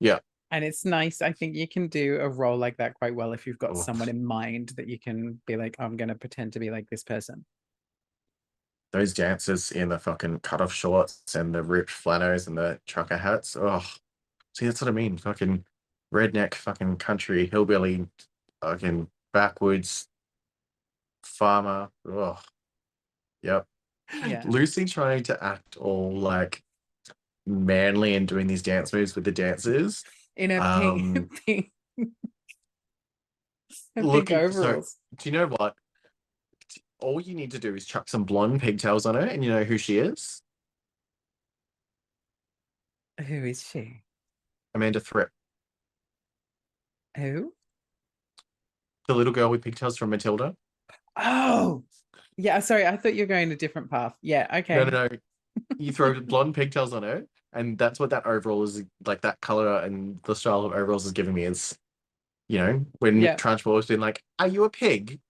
Yeah. 0.00 0.18
And 0.50 0.64
it's 0.64 0.84
nice. 0.84 1.20
I 1.20 1.32
think 1.32 1.56
you 1.56 1.68
can 1.68 1.88
do 1.88 2.18
a 2.20 2.28
role 2.28 2.56
like 2.56 2.78
that 2.78 2.94
quite 2.94 3.14
well 3.14 3.32
if 3.34 3.46
you've 3.46 3.58
got 3.58 3.72
Oh. 3.72 3.74
someone 3.82 4.08
in 4.08 4.24
mind 4.24 4.70
that 4.76 4.88
you 4.88 4.98
can 4.98 5.40
be 5.46 5.56
like, 5.56 5.76
I'm 5.78 5.96
going 5.96 6.08
to 6.08 6.14
pretend 6.14 6.54
to 6.54 6.58
be 6.58 6.70
like 6.70 6.88
this 6.88 7.04
person. 7.04 7.44
those 8.90 9.12
dancers 9.12 9.70
in 9.70 9.90
the 9.90 9.98
fucking 9.98 10.40
cutoff 10.40 10.72
shorts 10.72 11.34
and 11.34 11.54
the 11.54 11.62
ripped 11.62 11.90
flannels 11.90 12.46
and 12.46 12.56
the 12.56 12.80
trucker 12.86 13.18
hats. 13.18 13.54
Oh, 13.54 13.84
see, 14.54 14.64
that's 14.64 14.80
what 14.80 14.88
I 14.88 14.92
mean. 14.92 15.18
Fucking 15.18 15.62
redneck, 16.14 16.54
fucking 16.54 16.96
country, 16.96 17.46
hillbilly, 17.46 18.06
fucking 18.62 19.10
backwoods 19.34 20.08
farmer. 21.22 21.90
Oh, 22.06 22.38
yep. 23.42 23.66
Yeah. 24.26 24.42
Loosey 24.44 24.90
trying 24.90 25.22
to 25.24 25.44
act 25.44 25.76
all 25.76 26.16
like 26.16 26.62
manly 27.46 28.14
and 28.14 28.26
doing 28.26 28.46
these 28.46 28.62
dance 28.62 28.90
moves 28.94 29.14
with 29.14 29.24
the 29.24 29.32
dancers. 29.32 30.02
In 30.38 30.52
a 30.52 30.58
Um, 30.60 31.12
pink, 31.46 31.46
pink, 31.46 31.70
a 31.98 32.02
pink 33.96 34.06
looking- 34.06 34.36
so- 34.36 34.42
overalls. 34.44 34.96
Do 35.16 35.28
you 35.28 35.32
know 35.38 35.48
what? 35.48 35.74
All 37.00 37.20
you 37.20 37.34
need 37.34 37.50
to 37.52 37.58
do 37.58 37.74
is 37.76 37.84
chuck 37.86 38.08
some 38.08 38.24
blonde 38.24 38.60
pigtails 38.60 39.04
on 39.06 39.14
her, 39.14 39.20
and 39.20 39.44
you 39.44 39.50
know 39.50 39.62
who 39.64 39.76
she 39.78 39.98
is. 39.98 40.42
Who 43.26 43.44
is 43.44 43.62
she? 43.66 44.02
Amanda 44.74 45.00
Thripp, 45.00 45.28
Who? 47.16 47.52
the 49.08 49.14
little 49.14 49.32
girl 49.32 49.48
with 49.48 49.62
pigtails 49.62 49.96
from 49.96 50.10
Matilda. 50.10 50.54
Oh, 51.16 51.82
yeah. 52.36 52.60
Sorry, 52.60 52.86
I 52.86 52.96
thought 52.96 53.14
you 53.14 53.22
were 53.22 53.26
going 53.26 53.50
a 53.50 53.56
different 53.56 53.90
path. 53.90 54.14
Yeah. 54.22 54.46
Okay. 54.58 54.76
No, 54.76 54.84
no, 54.84 55.08
no. 55.08 55.16
You 55.78 55.90
throw 55.92 56.20
blonde 56.20 56.54
pigtails 56.54 56.92
on 56.92 57.02
her, 57.04 57.24
and 57.52 57.78
that's 57.78 57.98
what 57.98 58.10
that 58.10 58.26
overall 58.26 58.62
is 58.62 58.82
like. 59.04 59.20
That 59.22 59.40
color 59.40 59.78
and 59.80 60.20
the 60.24 60.34
style 60.34 60.64
of 60.64 60.72
overalls 60.72 61.06
is 61.06 61.12
giving 61.12 61.34
me 61.34 61.44
is, 61.44 61.76
you 62.48 62.58
know, 62.58 62.86
when 62.98 63.20
Yeah. 63.20 63.36
Trunchbull 63.36 63.74
was 63.74 63.86
being 63.86 64.00
like, 64.00 64.22
"Are 64.38 64.48
you 64.48 64.64
a 64.64 64.70
pig? 64.70 65.20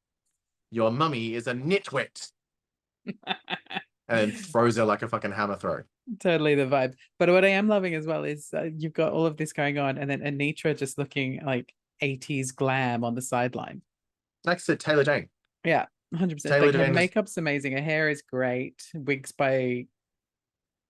Your 0.70 0.90
mummy 0.90 1.34
is 1.34 1.46
a 1.46 1.54
nitwit," 1.54 2.30
and 4.08 4.36
throws 4.52 4.76
her 4.76 4.84
like 4.84 5.02
a 5.02 5.08
fucking 5.08 5.32
hammer 5.32 5.56
throw. 5.56 5.82
totally 6.20 6.54
the 6.54 6.66
vibe. 6.66 6.94
But 7.18 7.28
what 7.30 7.44
I 7.44 7.48
am 7.48 7.68
loving 7.68 7.94
as 7.94 8.06
well 8.06 8.24
is 8.24 8.48
uh, 8.54 8.68
you've 8.76 8.92
got 8.94 9.12
all 9.12 9.26
of 9.26 9.36
this 9.36 9.52
going 9.52 9.78
on, 9.78 9.98
and 9.98 10.10
then 10.10 10.20
Anetra 10.20 10.76
just 10.76 10.98
looking 10.98 11.40
like 11.44 11.72
80s 12.02 12.54
glam 12.54 13.04
on 13.04 13.14
the 13.14 13.22
sideline. 13.22 13.82
Next 14.46 14.66
to 14.66 14.76
Taylor 14.76 15.04
Dayne 15.04 15.28
yeah 15.64 15.86
100%. 16.14 16.42
Taylor 16.42 16.72
Like 16.72 16.74
her 16.86 16.92
makeup's 16.92 17.36
amazing. 17.36 17.72
Her 17.72 17.82
hair 17.82 18.08
is 18.08 18.22
great. 18.22 18.82
Wigs 18.94 19.32
by 19.32 19.86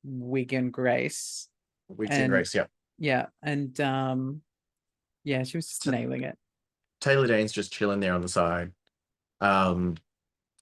Wig 0.05 0.53
and 0.53 0.73
Grace. 0.73 1.49
We've 1.89 2.11
And- 2.11 2.31
Grace, 2.31 2.55
yeah. 2.55 2.67
Yeah. 2.99 3.27
And 3.43 3.79
um, 3.81 4.43
yeah, 5.25 5.43
she 5.45 5.57
was 5.59 5.69
just 5.69 5.85
So- 5.85 5.91
nailing 5.91 6.23
it. 6.23 6.37
Taylor 7.01 7.27
Dayne's 7.29 7.53
just 7.53 7.73
chilling 7.73 8.01
there 8.01 8.13
on 8.15 8.23
the 8.23 8.29
side. 8.29 8.73
Um, 9.41 9.97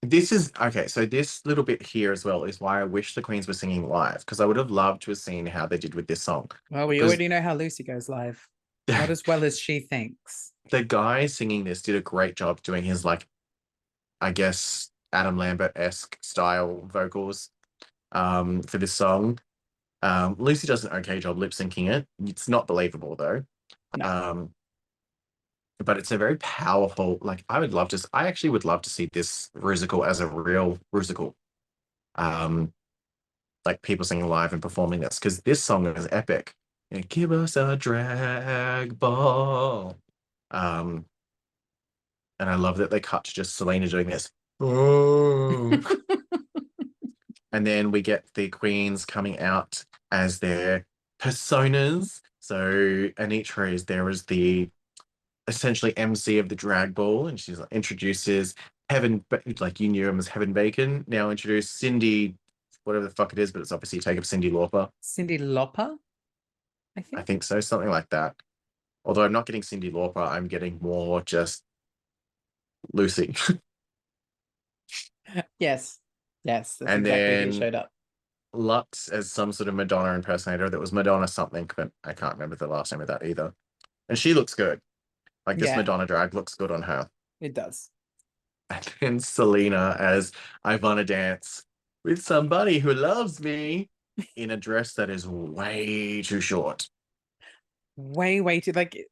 this 0.03 0.31
is 0.31 0.51
okay. 0.61 0.87
So 0.87 1.05
this 1.07 1.43
little 1.45 1.63
bit 1.63 1.81
here 1.81 2.11
as 2.11 2.23
well 2.23 2.43
is 2.43 2.61
why 2.61 2.79
I 2.81 2.83
wish 2.83 3.15
the 3.15 3.23
Queens 3.23 3.47
were 3.47 3.53
singing 3.55 3.89
live 3.89 4.19
because 4.19 4.39
I 4.39 4.45
would 4.45 4.55
have 4.57 4.69
loved 4.69 5.01
to 5.03 5.11
have 5.11 5.17
seen 5.17 5.47
how 5.47 5.65
they 5.65 5.79
did 5.79 5.95
with 5.95 6.05
this 6.07 6.21
song. 6.21 6.51
Well, 6.69 6.87
we 6.87 6.99
'Cause- 6.99 7.07
already 7.09 7.27
know 7.27 7.41
how 7.41 7.57
Loosey 7.57 7.85
goes 7.85 8.07
live. 8.07 8.47
Not 8.87 9.09
as 9.09 9.23
well 9.25 9.43
as 9.43 9.59
she 9.59 9.79
thinks. 9.79 10.53
the 10.69 10.83
guy 10.83 11.25
singing 11.25 11.63
this 11.63 11.81
did 11.81 11.95
a 11.95 12.01
great 12.01 12.35
job 12.35 12.61
doing 12.61 12.83
his 12.83 13.03
like, 13.03 13.27
I 14.21 14.31
guess 14.31 14.91
Adam 15.11 15.37
Lambert 15.37 15.71
esque 15.75 16.17
style 16.21 16.85
vocals, 16.85 17.49
um, 18.11 18.61
for 18.63 18.77
this 18.77 18.93
song. 18.93 19.39
Um, 20.01 20.35
Loosey 20.35 20.67
does 20.67 20.85
an 20.85 20.93
okay 20.93 21.19
job 21.19 21.37
lip 21.37 21.51
syncing 21.51 21.89
it. 21.89 22.07
It's 22.25 22.47
not 22.47 22.67
believable 22.67 23.15
though. 23.15 23.43
No. 23.95 24.05
Um, 24.05 24.49
but 25.79 25.97
it's 25.97 26.11
a 26.11 26.17
very 26.17 26.37
powerful. 26.37 27.17
Like 27.21 27.43
I 27.49 27.59
would 27.59 27.73
love 27.73 27.89
to. 27.89 28.07
I 28.13 28.27
actually 28.27 28.51
would 28.51 28.65
love 28.65 28.81
to 28.83 28.89
see 28.89 29.09
this 29.11 29.49
musical 29.55 30.05
as 30.05 30.19
a 30.19 30.27
real 30.27 30.79
musical. 30.93 31.35
Um, 32.15 32.73
like 33.65 33.81
people 33.81 34.05
singing 34.05 34.27
live 34.27 34.53
and 34.53 34.61
performing 34.61 35.01
this 35.01 35.19
because 35.19 35.41
this 35.41 35.63
song 35.63 35.85
is 35.87 36.07
epic. 36.11 36.53
Give 37.09 37.31
us 37.31 37.57
a 37.57 37.75
drag 37.75 38.97
ball. 38.97 39.97
Um, 40.51 41.05
and 42.39 42.49
I 42.49 42.55
love 42.55 42.77
that 42.77 42.91
they 42.91 42.99
cut 42.99 43.25
to 43.25 43.33
just 43.33 43.55
Salina 43.55 43.87
doing 43.87 44.07
this. 44.07 44.31
Oh. 44.59 45.69
and 47.51 47.65
then 47.65 47.91
we 47.91 48.01
get 48.01 48.25
the 48.33 48.49
queens 48.49 49.05
coming 49.05 49.39
out 49.39 49.83
as 50.11 50.39
their 50.39 50.85
personas 51.19 52.21
So 52.39 53.09
Anetra 53.19 53.73
is 53.73 53.85
there 53.85 54.09
as 54.09 54.23
the 54.25 54.69
essentially 55.47 55.97
MC 55.97 56.39
of 56.39 56.49
the 56.49 56.55
drag 56.55 56.93
ball, 56.93 57.27
and 57.27 57.39
she 57.39 57.55
like, 57.55 57.67
introduces 57.71 58.55
Heaven, 58.89 59.25
like 59.59 59.79
you 59.79 59.89
knew 59.89 60.07
him 60.07 60.19
as 60.19 60.27
Heaven 60.27 60.53
Bacon. 60.53 61.03
Now 61.07 61.29
introduce 61.29 61.69
Cindy, 61.69 62.35
whatever 62.83 63.05
the 63.05 63.11
fuck 63.11 63.33
it 63.33 63.39
is, 63.39 63.51
but 63.51 63.61
it's 63.61 63.71
obviously 63.71 63.99
take 63.99 64.17
up 64.17 64.23
Cyndi 64.23 64.51
Lauper. 64.51 64.89
Cyndi 65.03 65.39
Lauper, 65.39 65.97
I 66.95 67.01
think. 67.01 67.07
I 67.13 67.17
think. 67.17 67.27
think 67.27 67.43
so, 67.43 67.59
something 67.59 67.89
like 67.89 68.09
that. 68.09 68.35
Although 69.05 69.23
I'm 69.23 69.31
not 69.31 69.45
getting 69.45 69.61
Cyndi 69.61 69.91
Lauper, 69.91 70.27
I'm 70.27 70.47
getting 70.47 70.79
more 70.81 71.21
just 71.21 71.63
Loosey. 72.95 73.59
Yes, 75.59 75.99
yes, 76.43 76.77
that's 76.77 76.91
And 76.91 77.05
exactly 77.05 77.51
then- 77.51 77.51
showed 77.59 77.75
up. 77.75 77.91
Luxx 78.55 79.11
as 79.11 79.31
some 79.31 79.51
sort 79.51 79.67
of 79.67 79.75
Madonna 79.75 80.13
impersonator 80.13 80.69
that 80.69 80.79
was 80.79 80.93
Madonna 80.93 81.27
something, 81.27 81.69
but 81.75 81.91
I 82.03 82.13
can't 82.13 82.33
remember 82.33 82.55
the 82.55 82.67
last 82.67 82.91
name 82.91 83.01
of 83.01 83.07
that 83.07 83.23
either. 83.25 83.53
And 84.09 84.17
she 84.17 84.33
looks 84.33 84.53
good. 84.55 84.79
Like 85.45 85.57
this 85.57 85.67
Yeah. 85.69 85.75
Madonna 85.75 86.05
drag 86.05 86.33
looks 86.33 86.55
good 86.55 86.71
on 86.71 86.81
her. 86.83 87.09
It 87.41 87.53
does. 87.53 87.89
And 88.69 88.85
then 89.01 89.19
Salina 89.19 89.95
as 89.99 90.31
Ivana 90.65 91.05
Dance 91.05 91.63
with 92.03 92.21
somebody 92.23 92.79
who 92.79 92.93
loves 92.93 93.39
me 93.41 93.89
in 94.35 94.49
a 94.51 94.57
dress 94.57 94.93
that 94.93 95.09
is 95.09 95.27
way 95.27 96.21
too 96.23 96.41
short. 96.41 96.89
Way, 97.97 98.41
way 98.41 98.59
too 98.61 98.71
like. 98.71 99.07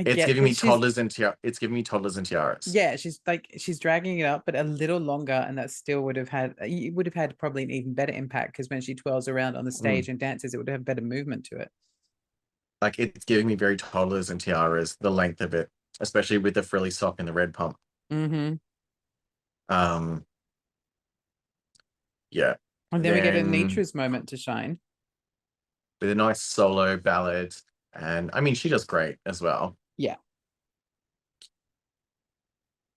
I 0.00 0.02
It's 0.02 0.16
get 0.16 0.26
giving 0.28 0.42
that 0.42 0.48
me 0.48 0.54
she's- 0.54 0.60
toddlers 0.70 0.96
and 0.96 1.10
tiara. 1.10 1.36
It's 1.42 1.58
giving 1.58 1.74
me 1.74 1.82
toddlers 1.82 2.16
and 2.16 2.24
tiaras. 2.26 2.66
Yeah, 2.74 2.96
she's 2.96 3.20
like 3.26 3.46
she's 3.58 3.78
dragging 3.78 4.18
it 4.20 4.24
up, 4.24 4.44
but 4.46 4.56
a 4.56 4.62
little 4.62 4.98
longer, 4.98 5.44
and 5.46 5.58
that 5.58 5.70
still 5.70 6.00
would 6.02 6.16
have 6.16 6.30
had 6.30 6.54
it 6.62 6.94
would 6.94 7.04
have 7.04 7.14
had 7.14 7.36
probably 7.38 7.64
an 7.64 7.70
even 7.70 7.92
better 7.92 8.12
impact 8.12 8.52
because 8.52 8.68
when 8.70 8.80
she 8.80 8.94
twirls 8.94 9.28
around 9.28 9.56
on 9.56 9.64
the 9.66 9.72
stage 9.72 10.08
and 10.08 10.18
dances, 10.18 10.54
it 10.54 10.56
would 10.56 10.70
have 10.70 10.86
better 10.86 11.02
movement 11.02 11.44
to 11.46 11.56
it. 11.58 11.70
Like 12.80 12.98
it's 12.98 13.26
giving 13.26 13.46
me 13.46 13.56
very 13.56 13.76
toddlers 13.76 14.30
and 14.30 14.40
tiaras, 14.40 14.96
the 15.00 15.10
length 15.10 15.42
of 15.42 15.52
it, 15.52 15.68
especially 16.00 16.38
with 16.38 16.54
the 16.54 16.62
frilly 16.62 16.90
sock 16.90 17.16
and 17.18 17.28
the 17.28 17.32
red 17.34 17.52
pump. 17.52 17.76
Mm-hmm. 18.10 18.54
Um 19.74 20.24
yeah. 22.30 22.54
And 22.92 23.04
then 23.04 23.14
we 23.14 23.20
get 23.20 23.34
a 23.36 23.42
Then- 23.42 23.50
Nitra's 23.50 23.94
moment 23.94 24.28
to 24.30 24.36
shine. 24.36 24.78
with 26.00 26.08
a 26.10 26.14
nice 26.14 26.40
solo 26.40 26.96
ballad. 26.96 27.54
And 27.92 28.30
I 28.32 28.40
mean, 28.40 28.54
she 28.54 28.68
does 28.70 28.84
great 28.84 29.16
as 29.26 29.42
well. 29.42 29.76
Yeah. 30.00 30.16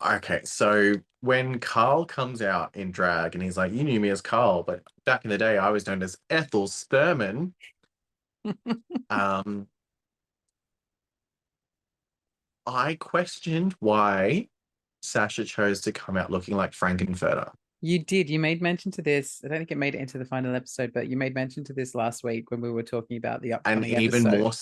Okay, 0.06 0.40
so 0.46 0.94
when 1.20 1.60
Carl 1.60 2.06
comes 2.06 2.42
out 2.42 2.74
in 2.78 2.92
drag 2.92 3.36
and 3.36 3.44
he's 3.44 3.58
like, 3.58 3.74
You 3.74 3.84
knew 3.84 4.00
me 4.00 4.08
as 4.08 4.22
Carl, 4.22 4.64
but 4.64 4.84
back 5.06 5.26
in 5.26 5.30
the 5.30 5.38
day 5.38 5.58
I 5.58 5.70
was 5.70 5.86
known 5.86 6.02
as 6.02 6.18
Ethel 6.30 6.68
Sperman. 6.68 7.52
um 9.10 9.68
I 12.66 12.96
questioned 12.96 13.76
why 13.80 14.48
Sasha 15.02 15.44
chose 15.44 15.82
to 15.82 15.92
come 15.92 16.16
out 16.16 16.32
looking 16.32 16.56
like 16.56 16.74
Frank-N-Furter. 16.74 17.52
You 17.82 18.00
did. 18.00 18.30
You 18.30 18.40
made 18.40 18.62
mention 18.62 18.90
to 18.92 19.02
this. 19.02 19.42
I 19.44 19.50
don't 19.50 19.58
think 19.58 19.72
it 19.72 19.78
made 19.78 19.96
it 19.96 20.00
into 20.00 20.18
the 20.18 20.24
final 20.24 20.56
episode, 20.56 20.94
but 20.94 21.10
you 21.10 21.18
made 21.18 21.36
mention 21.36 21.66
to 21.66 21.74
this 21.74 21.94
last 21.94 22.24
week 22.24 22.50
when 22.50 22.62
we 22.62 22.72
were 22.72 22.82
talking 22.84 23.18
about 23.18 23.42
the 23.42 23.52
upcoming 23.54 23.94
And 23.94 24.02
even 24.02 24.26
episode. 24.26 24.40
more 24.40 24.54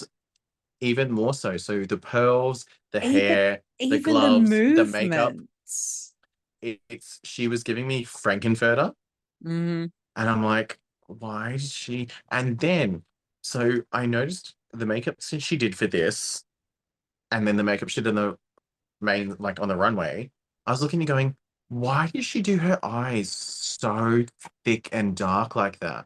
even 0.81 1.11
more 1.11 1.33
so. 1.33 1.57
So 1.57 1.83
the 1.85 1.97
pearls, 1.97 2.65
the 2.91 2.99
Even- 2.99 3.21
hair, 3.21 3.61
even 3.79 4.03
gloves, 4.03 4.49
the 4.49 4.75
the 4.75 4.85
makeup. 4.85 5.33
it, 6.61 6.79
it's 6.89 7.19
she 7.23 7.47
was 7.47 7.63
giving 7.63 7.87
me 7.87 8.03
Frank-N-Furter, 8.03 8.93
hmm 9.43 9.85
and 10.15 10.29
I'm 10.29 10.43
like, 10.43 10.79
why 11.07 11.53
did 11.53 11.61
she? 11.61 12.07
And 12.31 12.59
then, 12.59 13.03
so 13.41 13.81
I 13.91 14.05
noticed 14.05 14.55
the 14.73 14.85
makeup 14.85 15.15
since 15.19 15.43
she 15.43 15.57
did 15.57 15.75
for 15.75 15.87
this, 15.87 16.43
and 17.31 17.47
then 17.47 17.57
the 17.57 17.63
makeup 17.63 17.89
she 17.89 18.01
did 18.01 18.09
in 18.09 18.15
the 18.15 18.37
main, 19.01 19.35
like 19.39 19.59
on 19.59 19.67
the 19.67 19.75
runway. 19.75 20.31
I 20.65 20.71
was 20.71 20.81
looking 20.81 21.01
and 21.01 21.07
going, 21.07 21.35
why 21.69 22.07
did 22.13 22.25
she 22.25 22.41
do 22.41 22.57
her 22.57 22.79
eyes 22.83 23.31
so 23.31 24.25
thick 24.65 24.89
and 24.91 25.15
dark 25.15 25.55
like 25.55 25.79
that? 25.79 26.05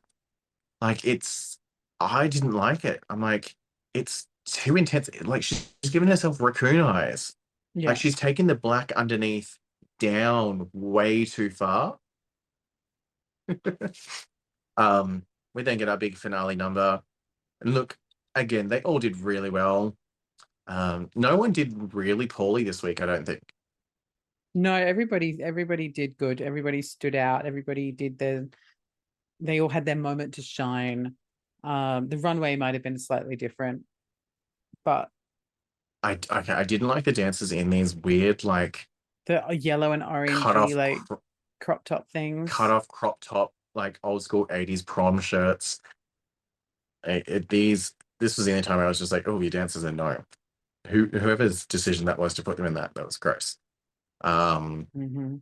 Like 0.82 1.06
it's, 1.06 1.60
I 2.00 2.28
didn't 2.28 2.54
like 2.54 2.86
it. 2.86 3.04
I'm 3.10 3.22
like, 3.22 3.56
it's 3.94 4.28
too 4.46 4.78
intense. 4.78 5.10
Like 5.22 5.44
she's 5.44 5.68
giving 5.92 6.10
herself 6.10 6.42
raccoon 6.42 6.82
eyes. 6.82 7.34
Yeah. 7.74 7.90
Like 7.90 7.98
she's 7.98 8.16
taken 8.16 8.48
the 8.48 8.56
black 8.56 8.92
underneath 8.94 9.58
down 10.00 10.70
way 10.74 11.26
too 11.26 11.50
far. 11.50 11.98
um, 14.78 15.24
we 15.54 15.64
then 15.64 15.78
get 15.78 15.90
our 15.90 15.98
big 15.98 16.18
finale 16.18 16.56
number. 16.56 17.02
And 17.62 17.74
look, 17.74 17.98
again, 18.34 18.68
they 18.68 18.82
all 18.82 19.00
did 19.00 19.18
really 19.18 19.50
well. 19.50 19.96
Um, 20.68 21.10
no 21.16 21.38
one 21.38 21.52
did 21.52 21.94
really 21.94 22.28
poorly 22.28 22.64
this 22.64 22.82
week, 22.82 23.02
I 23.02 23.06
don't 23.06 23.26
think. 23.26 23.42
No, 24.58 24.74
everybody 24.74 25.38
everybody 25.44 25.90
did 25.90 26.18
good. 26.18 26.40
Everybody 26.40 26.82
stood 26.82 27.14
out. 27.14 27.46
Everybody 27.46 27.92
did 27.92 28.18
their 28.18 28.48
they 29.42 29.60
all 29.60 29.68
had 29.68 29.84
their 29.84 29.98
moment 29.98 30.36
to 30.36 30.42
shine. 30.42 31.16
Um 31.62 32.08
the 32.08 32.18
runway 32.18 32.56
might 32.56 32.74
have 32.74 32.82
been 32.82 32.98
slightly 32.98 33.36
different, 33.36 33.82
but 34.86 35.10
I 36.04 36.14
okay, 36.32 36.54
I 36.54 36.64
didn't 36.64 36.88
like 36.88 37.04
the 37.04 37.12
dancers 37.12 37.52
in 37.52 37.70
these 37.72 37.96
weird, 37.96 38.44
like 38.44 38.88
the 39.26 39.46
uh, 39.48 39.52
yellow 39.52 39.92
and 39.92 40.04
orange 40.04 40.32
cut 40.42 40.56
off, 40.56 40.72
like 40.74 40.98
cro- 41.08 41.22
crop 41.60 41.84
top 41.84 42.08
things. 42.10 42.52
cut 42.52 42.70
off 42.70 42.88
crop 42.88 43.20
top, 43.22 43.54
like 43.74 44.00
old 44.04 44.22
school 44.24 44.46
80s 44.48 44.86
prom 44.86 45.20
shirts. 45.20 45.82
It, 47.04 47.28
it- 47.28 47.50
these 47.50 47.94
this 48.20 48.38
was 48.38 48.46
the 48.46 48.52
only 48.54 48.62
time 48.64 48.80
I 48.80 48.88
was 48.88 49.00
just 49.00 49.12
like, 49.12 49.28
oh, 49.28 49.42
your 49.42 49.50
dancers 49.50 49.84
are 49.84 49.92
no. 49.92 50.24
Who 50.88 51.08
whoever's 51.08 51.66
decision 51.66 52.06
that 52.06 52.20
was 52.20 52.34
to 52.36 52.44
put 52.44 52.58
them 52.58 52.66
in 52.68 52.76
that, 52.76 52.94
that 52.94 53.06
was 53.06 53.18
gross. 53.18 53.58
Um, 54.22 54.88
Mhm. 54.96 55.42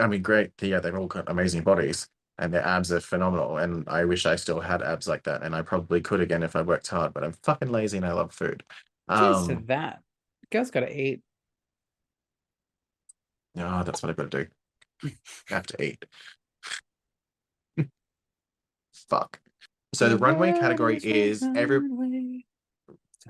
I 0.00 0.06
mean, 0.08 0.22
great. 0.22 0.50
Yeah, 0.60 0.80
they've 0.80 0.94
all 0.96 1.06
got 1.06 1.28
amazing 1.30 1.62
bodies 1.62 2.08
and 2.38 2.52
their 2.52 2.66
abs 2.66 2.92
are 2.92 3.00
phenomenal. 3.00 3.58
And 3.58 3.88
I 3.88 4.04
wish 4.04 4.26
I 4.26 4.36
still 4.36 4.60
had 4.60 4.82
abs 4.82 5.08
like 5.08 5.22
that. 5.24 5.42
And 5.42 5.54
I 5.54 5.62
probably 5.62 6.00
could 6.00 6.20
again 6.20 6.42
if 6.42 6.56
I 6.56 6.62
worked 6.62 6.88
hard, 6.88 7.12
but 7.14 7.24
I'm 7.24 7.32
fucking 7.32 7.70
lazy 7.70 7.98
and 7.98 8.06
I 8.06 8.12
love 8.12 8.32
food. 8.32 8.62
Cheers 9.10 9.46
to 9.48 9.52
Um, 9.54 9.64
that. 9.66 10.00
Girls 10.50 10.70
gotta 10.70 10.94
eat. 10.94 11.22
no, 13.54 13.82
that's 13.84 14.02
what 14.02 14.10
I've 14.10 14.16
got 14.16 14.30
to 14.30 14.44
do. 14.44 14.50
I 15.50 15.54
have 15.54 15.66
to 15.66 15.82
eat. 15.84 16.04
Fuck. 19.08 19.40
So 19.94 20.08
the 20.08 20.16
runway 20.16 20.52
category 20.52 20.96
is 20.96 21.42
every 21.42 21.78
runway. 21.80 22.44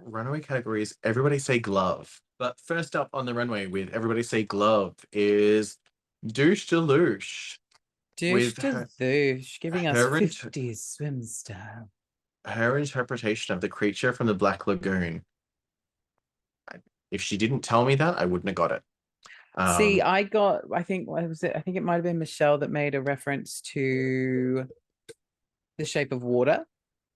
runway 0.05 0.41
category 0.41 0.83
is 0.83 0.97
everybody 1.03 1.39
say 1.39 1.59
glove. 1.59 2.21
But 2.39 2.59
first 2.61 2.95
up 2.95 3.09
on 3.13 3.27
the 3.27 3.35
runway 3.35 3.67
with 3.67 3.91
everybody 3.93 4.23
say 4.23 4.45
glove 4.45 4.95
is 5.13 5.77
douche 6.25 6.69
deluche. 6.69 7.59
Douche 8.17 8.33
with 8.33 8.55
to 8.57 8.73
her- 8.73 8.89
douche, 8.99 9.59
giving 9.61 9.87
us 9.87 9.97
her 9.97 10.17
int- 10.17 10.31
50s 10.33 10.77
swim 10.97 11.23
style. 11.23 11.91
her 12.45 12.77
interpretation 12.79 13.55
of 13.55 13.61
the 13.61 13.69
creature 13.69 14.13
from 14.13 14.27
the 14.27 14.35
Black 14.35 14.67
Lagoon. 14.67 15.25
I- 16.71 16.79
If 17.11 17.23
she 17.23 17.37
didn't 17.37 17.61
tell 17.61 17.85
me 17.85 17.95
that, 17.97 18.19
I 18.19 18.25
wouldn't 18.25 18.49
have 18.49 18.57
got 18.57 18.73
it. 18.73 18.83
See, 19.79 20.01
Um, 20.01 20.09
I 20.11 20.23
got, 20.23 20.63
I 20.73 20.83
think, 20.83 21.09
what 21.09 21.29
was 21.29 21.43
it? 21.43 21.53
I 21.55 21.61
think 21.61 21.77
it 21.77 21.83
might 21.83 21.97
have 21.97 22.05
been 22.05 22.19
Michelle 22.19 22.59
that 22.59 22.71
made 22.71 22.95
a 22.95 23.03
reference 23.03 23.61
to 23.73 24.67
The 25.79 25.85
Shape 25.85 26.11
of 26.13 26.23
Water, 26.23 26.65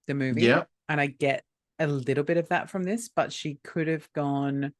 the 0.06 0.14
movie. 0.14 0.42
yeah, 0.42 0.64
And 0.88 1.00
I 1.00 1.06
get 1.06 1.44
a 1.78 1.86
little 1.86 2.24
bit 2.24 2.36
of 2.36 2.48
that 2.48 2.68
from 2.70 2.82
this, 2.84 3.08
but 3.08 3.32
she 3.32 3.58
could 3.64 3.88
have 3.88 4.10
gone 4.12 4.74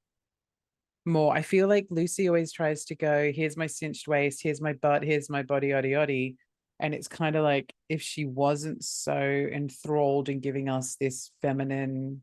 more. 1.07 1.35
I 1.35 1.43
feel 1.43 1.69
like 1.69 1.87
Loosey 1.89 2.27
always 2.29 2.53
tries 2.53 2.85
to 2.87 2.95
go, 2.95 3.31
here's 3.33 3.57
my 3.57 3.67
cinched 3.67 4.09
waist, 4.09 4.43
here's 4.43 4.61
my 4.61 4.73
butt, 4.73 5.03
here's 5.03 5.31
my 5.31 5.43
body, 5.43 5.69
yaddy, 5.69 5.91
yaddy. 5.93 6.37
And 6.81 6.95
it's 6.95 7.09
kind 7.09 7.37
of 7.37 7.43
like 7.45 7.73
if 7.89 8.03
she 8.03 8.27
wasn't 8.27 8.85
so 8.85 9.17
enthralled 9.17 10.29
in 10.29 10.41
giving 10.41 10.69
us 10.69 10.97
this 10.97 11.31
feminine, 11.41 12.23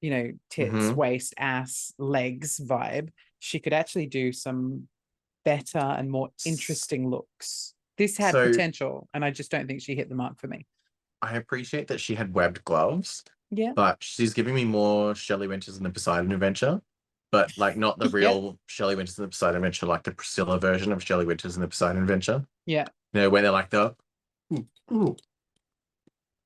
you 0.00 0.10
know, 0.10 0.32
tits, 0.50 0.72
Mhm. 0.74 0.94
waist, 0.96 1.34
ass, 1.38 1.92
legs 1.98 2.58
vibe, 2.58 3.10
she 3.38 3.60
could 3.60 3.72
actually 3.72 4.06
do 4.06 4.32
some 4.32 4.88
better 5.44 5.78
and 5.78 6.10
more 6.10 6.30
interesting 6.44 7.08
looks. 7.10 7.74
This 7.96 8.16
had 8.16 8.32
So- 8.32 8.50
potential, 8.50 9.08
and 9.14 9.24
I 9.24 9.30
just 9.30 9.50
don't 9.50 9.66
think 9.68 9.82
she 9.82 9.94
hit 9.94 10.08
the 10.08 10.14
mark 10.16 10.40
for 10.40 10.48
me. 10.48 10.66
I 11.22 11.36
appreciate 11.36 11.86
that 11.88 12.00
she 12.00 12.16
had 12.16 12.34
webbed 12.34 12.64
gloves, 12.64 13.22
Yeah. 13.50 13.72
but 13.76 14.02
she's 14.02 14.34
giving 14.34 14.54
me 14.54 14.64
more 14.64 15.14
Shelley 15.14 15.46
Winters 15.46 15.76
and 15.76 15.86
the 15.86 15.90
Poseidon 15.90 16.32
Adventure, 16.32 16.82
but 17.34 17.58
like 17.58 17.76
not 17.76 17.98
the 17.98 18.04
Yep. 18.04 18.12
real 18.14 18.58
Shelley 18.66 18.94
Winters 18.94 19.18
and 19.18 19.24
the 19.24 19.30
Poseidon 19.30 19.56
Adventure, 19.56 19.86
like 19.86 20.04
the 20.04 20.12
Priscilla 20.12 20.56
version 20.60 20.92
of 20.92 21.02
Shelley 21.02 21.26
Winters 21.26 21.56
and 21.56 21.64
the 21.64 21.68
Poseidon 21.68 22.00
Adventure. 22.00 22.46
Yeah. 22.64 22.86
You 23.12 23.22
know, 23.22 23.30
where 23.30 23.42
they're 23.42 23.50
like 23.50 23.70
the, 23.70 23.96
"Ooh, 24.52 24.66
ooh." 24.92 25.16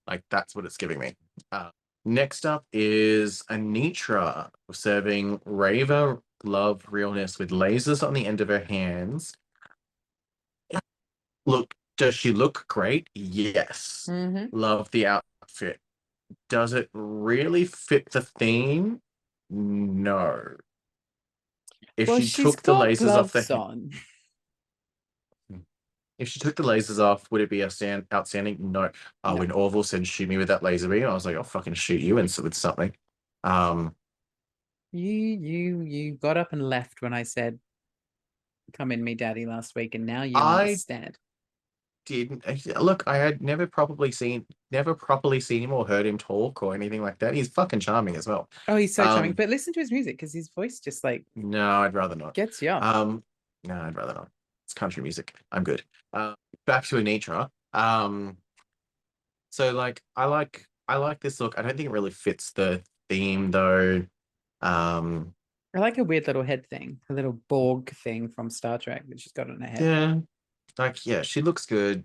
like 0.07 0.23
that's 0.31 0.57
what 0.57 0.65
it's 0.65 0.79
giving 0.79 0.99
me. 0.99 1.15
Uh, 1.53 1.69
next 2.07 2.47
up 2.47 2.65
is 2.73 3.43
Anetra 3.51 4.49
serving 4.73 5.43
Raver 5.45 6.23
love 6.43 6.83
Realness 6.89 7.39
with 7.39 7.51
lasers 7.51 8.07
on 8.07 8.15
the 8.15 8.25
end 8.25 8.41
of 8.41 8.49
her 8.49 8.65
hands. 8.65 9.35
Look, 11.45 11.75
does 11.99 12.15
she 12.15 12.33
look 12.33 12.65
great? 12.69 13.11
Yes. 13.15 14.07
Mm-hmm. 14.09 14.57
Love 14.57 14.91
the 14.91 15.07
outfit. 15.07 15.81
Does 16.49 16.73
it 16.73 16.89
really 16.95 17.67
fit 17.67 18.11
the 18.11 18.23
theme? 18.23 19.03
No. 19.51 20.57
If 21.99 22.07
well, 22.09 22.21
she 22.21 22.43
took 22.45 22.63
the 22.63 22.75
lasers 22.75 23.09
off 23.13 23.33
the 23.33 23.55
on. 23.57 23.91
if 26.19 26.29
she 26.29 26.39
took 26.39 26.55
the 26.55 26.63
lasers 26.63 27.01
off, 27.01 27.29
would 27.33 27.41
it 27.41 27.51
be 27.51 27.59
outstand- 27.59 28.07
outstanding? 28.15 28.57
No. 28.61 28.85
Uh, 28.85 28.91
No. 29.33 29.37
When 29.37 29.51
Orville 29.51 29.83
said 29.83 30.07
shoot 30.07 30.29
me 30.29 30.37
with 30.37 30.47
that 30.47 30.63
laser 30.63 30.89
beam, 30.89 31.05
I 31.05 31.13
was 31.13 31.27
like, 31.27 31.35
I'll 31.35 31.43
fucking 31.43 31.75
shoot 31.75 32.01
you 32.01 32.19
and 32.19 32.33
with 32.43 32.55
something. 32.55 32.95
Um, 33.43 33.97
You 34.93 35.13
you 35.13 35.81
you 35.83 36.15
got 36.15 36.37
up 36.37 36.53
and 36.53 36.63
left 36.63 37.03
when 37.03 37.13
I 37.13 37.25
said 37.25 37.59
come 38.73 38.93
in 38.93 39.03
me 39.03 39.15
daddy 39.15 39.45
last 39.45 39.75
week 39.75 39.95
and 39.97 40.07
now 40.07 40.23
you 40.23 40.37
I- 40.37 40.61
understand. 40.63 41.19
Didn't 42.09 42.81
look, 42.81 43.03
I 43.07 43.17
had 43.19 43.43
never 43.43 43.67
properly 43.67 44.11
seen 44.11 44.47
never 44.71 44.95
properly 44.95 45.41
seen 45.41 45.63
him 45.63 45.73
or 45.73 45.87
heard 45.87 46.07
him 46.07 46.17
talk 46.19 46.63
or 46.63 46.75
anything 46.75 47.03
like 47.03 47.19
that. 47.19 47.35
He's 47.35 47.49
fucking 47.49 47.81
charming 47.81 48.17
as 48.17 48.27
well. 48.27 48.49
Oh, 48.67 48.77
he's 48.77 48.95
so 48.95 49.05
charming. 49.05 49.31
Um, 49.31 49.35
But 49.37 49.49
listen 49.51 49.73
to 49.75 49.81
his 49.81 49.93
music 49.93 50.15
because 50.17 50.33
his 50.33 50.49
voice 50.49 50.81
just 50.81 51.05
like 51.05 51.25
No, 51.37 51.81
I'd 51.83 51.95
rather 51.95 52.17
not. 52.17 52.35
gets 52.35 52.63
you. 52.63 52.71
Um, 52.71 53.23
no, 53.65 53.75
I'd 53.75 53.95
rather 53.97 54.15
not. 54.15 54.29
It's 54.67 54.75
country 54.75 55.03
music. 55.03 55.35
I'm 55.53 55.65
good. 55.65 55.83
Uh, 56.13 56.35
back 56.67 56.85
to 56.87 56.97
Anetra. 56.97 57.49
Um, 57.73 58.39
so 59.51 59.73
like, 59.73 60.03
I 60.17 60.25
like, 60.27 60.65
I 60.87 60.97
like 60.97 61.21
this 61.21 61.41
look. 61.41 61.59
I 61.59 61.63
don't 61.63 61.77
think 61.77 61.89
it 61.89 61.93
really 61.93 62.11
fits 62.11 62.53
the 62.53 62.83
theme 63.09 63.51
though. 63.51 64.05
Um, 64.61 65.35
I 65.77 65.81
like 65.81 65.99
a 65.99 66.05
weird 66.05 66.27
little 66.27 66.43
head 66.43 66.67
thing, 66.67 66.99
a 67.11 67.13
little 67.13 67.39
Borg 67.49 67.91
thing 67.91 68.29
from 68.29 68.49
Star 68.51 68.79
Trek 68.79 69.05
that 69.09 69.21
she's 69.21 69.33
got 69.33 69.51
on 69.51 69.61
her 69.61 69.67
head. 69.69 69.81
yeah, 69.81 70.15
like 70.79 71.05
yeah, 71.07 71.23
she 71.23 71.43
looks 71.43 71.67
good. 71.67 72.05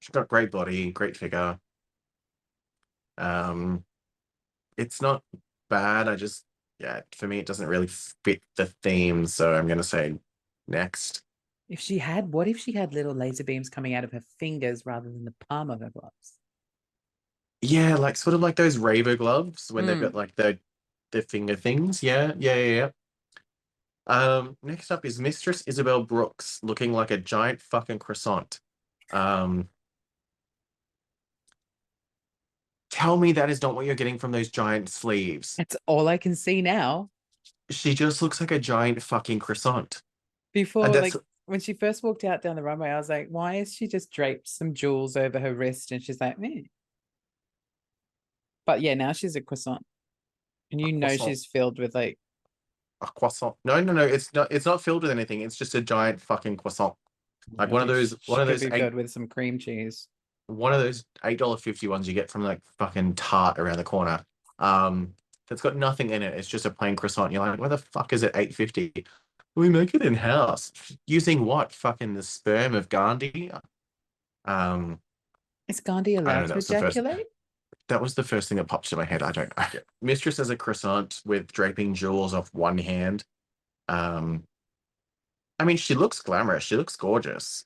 She's 0.00 0.12
got 0.12 0.28
great 0.28 0.50
body, 0.50 0.90
great 0.90 1.16
figure. 1.16 1.58
Um, 3.16 3.84
it's 4.76 5.00
not 5.00 5.22
bad. 5.70 6.08
I 6.08 6.16
just, 6.16 6.44
yeah, 6.78 7.00
for 7.12 7.26
me, 7.26 7.38
it 7.38 7.46
doesn't 7.46 7.66
really 7.66 7.86
fit 7.86 8.42
the 8.56 8.66
theme. 8.66 9.26
So 9.26 9.54
I'm 9.54 9.66
gonna 9.66 9.82
say 9.82 10.16
next. 10.68 11.22
If 11.68 11.80
she 11.80 11.98
had, 11.98 12.32
what 12.32 12.46
if 12.48 12.58
she 12.58 12.72
had 12.72 12.92
little 12.92 13.14
laser 13.14 13.44
beams 13.44 13.70
coming 13.70 13.94
out 13.94 14.04
of 14.04 14.12
her 14.12 14.22
fingers 14.38 14.84
rather 14.84 15.08
than 15.08 15.24
the 15.24 15.34
palm 15.48 15.70
of 15.70 15.80
her 15.80 15.90
gloves? 15.90 16.34
Yeah, 17.62 17.96
like 17.96 18.16
sort 18.16 18.34
of 18.34 18.40
like 18.42 18.56
those 18.56 18.76
Raver 18.76 19.16
gloves 19.16 19.72
when 19.72 19.86
they've 19.86 19.96
Mm. 19.96 20.02
got 20.02 20.14
like 20.14 20.34
the 20.36 20.58
the 21.12 21.22
finger 21.22 21.56
things. 21.56 22.02
Yeah, 22.02 22.32
yeah, 22.36 22.56
yeah, 22.56 22.74
yeah. 22.74 22.90
Um, 24.06 24.56
next 24.62 24.90
up 24.90 25.04
is 25.04 25.18
Mistress 25.18 25.62
Isabelle 25.66 26.02
Brooks 26.02 26.60
looking 26.62 26.92
like 26.92 27.10
a 27.10 27.16
giant 27.16 27.60
fucking 27.60 27.98
croissant. 27.98 28.60
Um, 29.12 29.68
tell 32.90 33.16
me 33.16 33.32
that 33.32 33.50
is 33.50 33.62
not 33.62 33.74
what 33.74 33.86
you're 33.86 33.94
getting 33.94 34.18
from 34.18 34.30
those 34.30 34.50
giant 34.50 34.88
sleeves. 34.88 35.56
That's 35.56 35.76
all 35.86 36.08
I 36.08 36.18
can 36.18 36.34
see 36.34 36.60
now. 36.60 37.10
She 37.70 37.94
just 37.94 38.20
looks 38.20 38.40
like 38.40 38.50
a 38.50 38.58
giant 38.58 39.02
fucking 39.02 39.38
croissant. 39.38 40.02
Before, 40.52 40.88
like 40.88 41.14
when 41.46 41.60
she 41.60 41.72
first 41.72 42.02
walked 42.02 42.24
out 42.24 42.42
down 42.42 42.56
the 42.56 42.62
runway, 42.62 42.90
I 42.90 42.96
was 42.96 43.08
like, 43.08 43.28
why 43.30 43.56
is 43.56 43.74
she 43.74 43.88
just 43.88 44.10
draped 44.10 44.48
some 44.48 44.74
jewels 44.74 45.16
over 45.16 45.38
her 45.38 45.54
wrist? 45.54 45.92
And 45.92 46.02
she's 46.02 46.20
like, 46.20 46.38
me. 46.38 46.70
But 48.66 48.80
yeah, 48.80 48.94
now 48.94 49.12
she's 49.12 49.34
a 49.36 49.40
croissant. 49.40 49.84
And 50.70 50.80
you 50.80 50.92
know 50.92 51.08
croissant. 51.08 51.28
she's 51.28 51.46
filled 51.46 51.78
with 51.78 51.94
like 51.94 52.18
a 53.08 53.12
croissant. 53.12 53.54
No, 53.64 53.80
no, 53.80 53.92
no. 53.92 54.04
It's 54.04 54.32
not. 54.34 54.50
It's 54.50 54.66
not 54.66 54.80
filled 54.82 55.02
with 55.02 55.10
anything. 55.10 55.40
It's 55.42 55.56
just 55.56 55.74
a 55.74 55.80
giant 55.80 56.20
fucking 56.20 56.56
croissant. 56.56 56.94
Like 57.58 57.70
one 57.70 57.82
of 57.82 57.88
those- 57.88 58.16
one 58.26 58.40
of 58.40 58.48
she 58.48 58.52
those 58.52 58.60
could 58.62 58.70
be 58.70 58.76
eight- 58.76 58.80
filled 58.80 58.94
with 58.94 59.10
some 59.10 59.26
cream 59.28 59.58
cheese. 59.58 60.08
one 60.46 60.72
of 60.72 60.80
those 60.80 61.04
eight 61.24 61.38
dollar 61.38 61.56
fifty 61.56 61.88
ones 61.88 62.06
you 62.08 62.14
get 62.14 62.30
from 62.30 62.42
like 62.42 62.60
fucking 62.78 63.14
Tart 63.14 63.58
around 63.58 63.76
the 63.78 63.84
corner. 63.84 64.24
Um, 64.58 65.14
that's 65.48 65.60
got 65.62 65.76
nothing 65.76 66.10
in 66.10 66.22
it. 66.22 66.34
It's 66.34 66.48
just 66.48 66.64
a 66.66 66.70
plain 66.70 66.96
croissant. 66.96 67.32
You're 67.32 67.46
like, 67.46 67.58
where 67.60 67.68
the 67.68 67.78
fuck 67.78 68.12
is 68.12 68.22
it? 68.22 68.32
Eight 68.34 68.54
fifty. 68.54 68.92
We 69.56 69.68
make 69.68 69.94
it 69.94 70.02
in 70.02 70.14
house 70.14 70.72
using 71.06 71.44
what? 71.44 71.72
Fucking 71.72 72.14
the 72.14 72.22
sperm 72.22 72.74
of 72.74 72.88
Gandhi. 72.88 73.50
Um, 74.46 75.00
Is 75.68 75.80
Gandhi 75.80 76.16
know, 76.16 76.22
allowed 76.22 76.48
to 76.48 76.54
was 76.54 76.66
the 76.66 76.80
first- 76.80 76.96
ejaculate? 76.96 77.26
That 77.88 78.00
was 78.00 78.14
the 78.14 78.22
first 78.22 78.48
thing 78.48 78.56
that 78.56 78.68
popped 78.68 78.88
to 78.90 78.96
my 78.96 79.04
head. 79.04 79.22
I 79.22 79.32
don't 79.32 79.52
know. 79.56 79.80
Mistress 80.00 80.38
as 80.38 80.50
a 80.50 80.56
croissant 80.56 81.20
with 81.24 81.52
draping 81.52 81.94
jewels 81.94 82.34
off 82.34 82.48
one 82.52 82.78
hand. 82.78 83.24
Um, 83.88 84.44
I 85.58 85.64
mean, 85.64 85.76
she 85.76 85.94
looks 85.94 86.22
glamorous. 86.22 86.64
She 86.64 86.76
looks 86.76 86.96
gorgeous. 86.96 87.64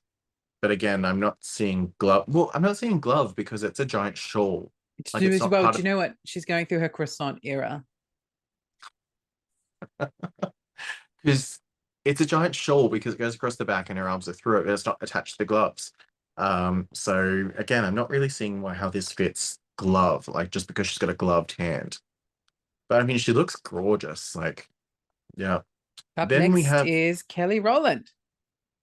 But 0.61 0.71
again, 0.71 1.05
I'm 1.05 1.19
not 1.19 1.37
seeing 1.39 1.93
glove. 1.99 2.25
Well, 2.27 2.51
I'm 2.53 2.61
not 2.61 2.77
seeing 2.77 2.99
glove 2.99 3.35
because 3.35 3.63
it's 3.63 3.79
a 3.79 3.85
giant 3.85 4.17
shawl. 4.17 4.71
To 5.05 5.11
like 5.13 5.21
do 5.21 5.29
it's 5.29 5.43
as 5.43 5.49
well, 5.49 5.71
do 5.71 5.77
you 5.77 5.85
know 5.85 5.97
what? 5.97 6.15
She's 6.25 6.43
going 6.43 6.65
through 6.65 6.79
her 6.79 6.89
croissant 6.89 7.39
era. 7.43 7.85
because 11.23 11.59
it's 12.03 12.19
a 12.19 12.25
giant 12.25 12.53
shawl 12.53 12.89
because 12.89 13.13
it 13.13 13.19
goes 13.19 13.35
across 13.35 13.55
the 13.55 13.63
back 13.63 13.89
and 13.89 13.97
her 13.97 14.09
arms 14.09 14.27
are 14.27 14.33
through 14.33 14.59
it, 14.59 14.65
but 14.65 14.73
it's 14.73 14.85
not 14.85 14.97
attached 14.99 15.33
to 15.33 15.37
the 15.37 15.45
gloves. 15.45 15.93
Um, 16.35 16.89
so 16.93 17.49
again, 17.57 17.85
I'm 17.85 17.95
not 17.95 18.09
really 18.09 18.29
seeing 18.29 18.61
why 18.61 18.73
how 18.73 18.89
this 18.89 19.11
fits 19.11 19.59
glove, 19.79 20.27
like 20.27 20.51
just 20.51 20.67
because 20.67 20.87
she's 20.87 20.97
got 20.97 21.09
a 21.09 21.13
gloved 21.13 21.55
hand. 21.57 21.99
But 22.89 23.01
I 23.01 23.05
mean, 23.05 23.17
she 23.17 23.31
looks 23.31 23.55
gorgeous. 23.55 24.35
Like, 24.35 24.67
yeah, 25.37 25.61
Up 26.17 26.27
Then 26.27 26.41
next 26.41 26.53
we 26.53 26.63
have- 26.63 26.85
is 26.87 27.21
Kelly 27.23 27.59
Rowland. 27.61 28.11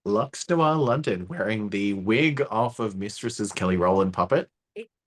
Luxx 0.07 0.49
Noir 0.49 0.77
London 0.77 1.27
wearing 1.29 1.69
the 1.69 1.93
wig 1.93 2.41
off 2.51 2.79
of 2.79 2.97
Mistress's 2.97 3.53
Kelly 3.53 3.77
Rowland 3.77 4.13
puppet. 4.15 4.49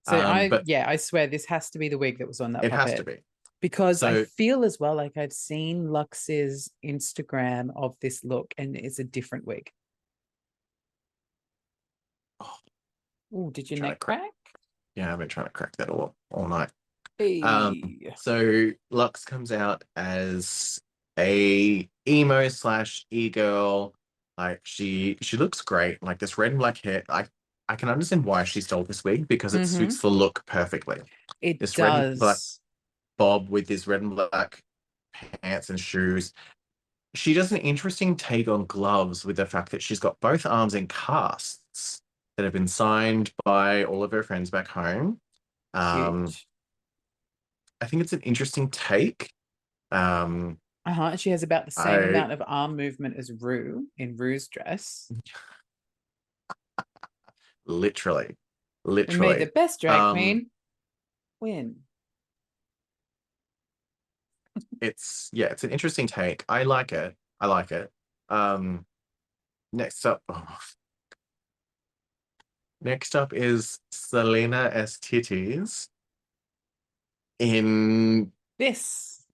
So 0.07 0.19
Um, 0.19 0.25
I 0.25 0.49
but- 0.49 0.67
yeah, 0.67 0.85
I 0.87 0.97
swear 0.97 1.25
this 1.27 1.45
has 1.45 1.69
to 1.71 1.79
be 1.79 1.89
the 1.89 1.97
wig 1.97 2.19
that 2.19 2.27
was 2.27 2.39
on 2.41 2.51
that 2.53 2.65
It 2.65 2.71
has 2.71 2.91
to 2.91 2.97
puppet. 2.97 3.17
be. 3.19 3.23
Because 3.61 4.03
I 4.03 4.13
So- 4.13 4.25
feel 4.25 4.63
as 4.63 4.79
well 4.79 4.95
like 4.95 5.17
I've 5.17 5.33
seen 5.33 5.87
Luxx's 5.87 6.71
Instagram 6.85 7.71
of 7.75 7.95
this 7.99 8.23
look 8.23 8.53
and 8.57 8.75
it's 8.75 8.99
a 8.99 9.03
different 9.03 9.45
wig. 9.45 9.71
Oh. 12.39 12.57
Oh, 13.33 13.49
did 13.49 13.69
your 13.69 13.77
Trying 13.79 13.89
to 13.89 13.93
neck 13.93 13.99
crack- 13.99 14.19
crack? 14.19 14.33
Yeah, 14.99 15.13
I've 15.13 15.19
been 15.19 15.29
trying 15.29 15.45
to 15.45 15.51
crack 15.53 15.77
that 15.77 15.89
all 15.89 16.13
all 16.29 16.47
night. 16.49 16.69
Hey. 17.17 17.41
Um, 17.41 17.99
So 18.17 18.71
Luxx 18.91 19.25
comes 19.25 19.51
out 19.53 19.85
as 19.95 20.77
a 21.17 21.89
emo 22.05 22.49
slash 22.49 23.05
e 23.09 23.29
girl. 23.29 23.93
Like 24.37 24.59
she 24.63 25.17
she 25.21 25.37
looks 25.37 25.61
great. 25.61 26.03
Like 26.03 26.19
this 26.19 26.37
red 26.37 26.51
and 26.51 26.59
black 26.59 26.79
hair. 26.79 27.03
I 27.07 27.27
I 27.69 27.75
can 27.77 27.87
understand 27.87 28.25
why 28.25 28.43
she 28.43 28.59
stole 28.59 28.83
this 28.83 29.05
wig 29.05 29.27
because 29.29 29.53
it 29.53 29.61
Mhm. 29.61 29.67
suits 29.67 30.01
the 30.01 30.09
look 30.09 30.43
perfectly. 30.45 31.01
it 31.41 31.59
this 31.59 31.77
red 31.77 31.89
and 31.93 32.11
does. 32.11 32.19
black- 32.19 32.37
Bob 33.17 33.47
with 33.49 33.69
his 33.69 33.87
red 33.87 34.01
and 34.01 34.15
black 34.15 34.61
pants 35.41 35.69
and 35.69 35.79
shoes. 35.79 36.33
She 37.15 37.33
does 37.33 37.51
an 37.53 37.57
interesting 37.59 38.15
take 38.17 38.47
on 38.49 38.65
gloves 38.65 39.23
with 39.25 39.37
the 39.37 39.45
fact 39.45 39.71
that 39.71 39.81
she's 39.81 39.99
got 39.99 40.19
both 40.19 40.45
arms 40.45 40.73
in 40.75 40.87
casts 40.87 42.01
that 42.39 42.45
have 42.45 42.53
been 42.53 42.69
signed 42.69 43.33
by 43.43 43.83
all 43.83 44.01
of 44.01 44.11
her 44.11 44.23
friends 44.23 44.49
back 44.49 44.69
home. 44.69 45.19
Um, 45.73 46.27
Huge. 46.27 46.47
I 47.81 47.85
think 47.85 48.01
it's 48.01 48.13
an 48.13 48.21
interesting 48.21 48.69
take. 48.69 49.33
Um, 49.91 50.57
Uh-huh. 50.85 51.17
She 51.17 51.31
has 51.31 51.43
about 51.43 51.65
the 51.65 51.71
same 51.71 51.87
I- 51.87 51.97
amount 52.03 52.31
of 52.31 52.41
arm 52.47 52.77
movement 52.77 53.17
as 53.17 53.29
Rue 53.29 53.87
in 53.97 54.15
Rue's 54.15 54.47
dress. 54.47 55.11
literally, 57.65 58.25
And 58.27 58.37
may 58.85 58.91
literally. 58.93 59.39
the 59.39 59.51
best 59.53 59.81
drag 59.81 59.99
Um, 59.99 60.15
queen 60.15 60.49
win. 61.41 61.75
It's 64.81 65.29
yeah, 65.33 65.47
it's 65.47 65.65
an 65.65 65.71
interesting 65.71 66.07
take. 66.07 66.45
I 66.47 66.63
like 66.63 66.93
it. 66.93 67.15
I 67.41 67.47
like 67.47 67.71
it. 67.73 67.91
Um, 68.29 68.85
next 69.73 70.05
up, 70.05 70.21
oh. 70.29 70.57
Next 72.81 73.15
up 73.15 73.33
is 73.33 73.79
Salina 73.91 74.71
EsTitties 74.73 75.87
in 77.39 78.31
This. 78.57 79.25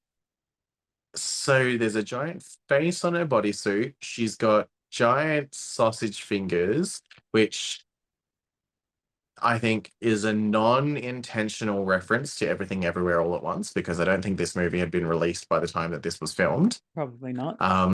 so 1.16 1.78
there's 1.78 1.96
a 1.96 2.04
giant 2.04 2.44
face 2.68 3.04
on 3.04 3.14
her 3.14 3.26
bodysuit. 3.26 3.94
She's 4.00 4.36
got 4.36 4.68
giant 4.92 5.54
sausage 5.54 6.22
fingers, 6.22 7.02
which 7.32 7.82
I 9.42 9.60
think 9.60 9.92
is 10.00 10.24
a 10.24 10.34
non-intentional 10.34 11.84
reference 11.86 12.36
to 12.38 12.48
Everything 12.48 12.86
Everywhere 12.86 13.22
All 13.22 13.36
at 13.36 13.44
Once 13.44 13.74
because 13.74 14.00
I 14.00 14.06
don't 14.06 14.22
think 14.22 14.38
this 14.38 14.56
movie 14.56 14.80
had 14.80 14.92
been 14.92 15.06
released 15.06 15.50
by 15.50 15.60
the 15.60 15.68
time 15.68 15.92
that 15.92 16.04
this 16.04 16.22
was 16.22 16.34
filmed. 16.34 16.80
Probably 16.94 17.34
not. 17.34 17.62
Um, 17.62 17.84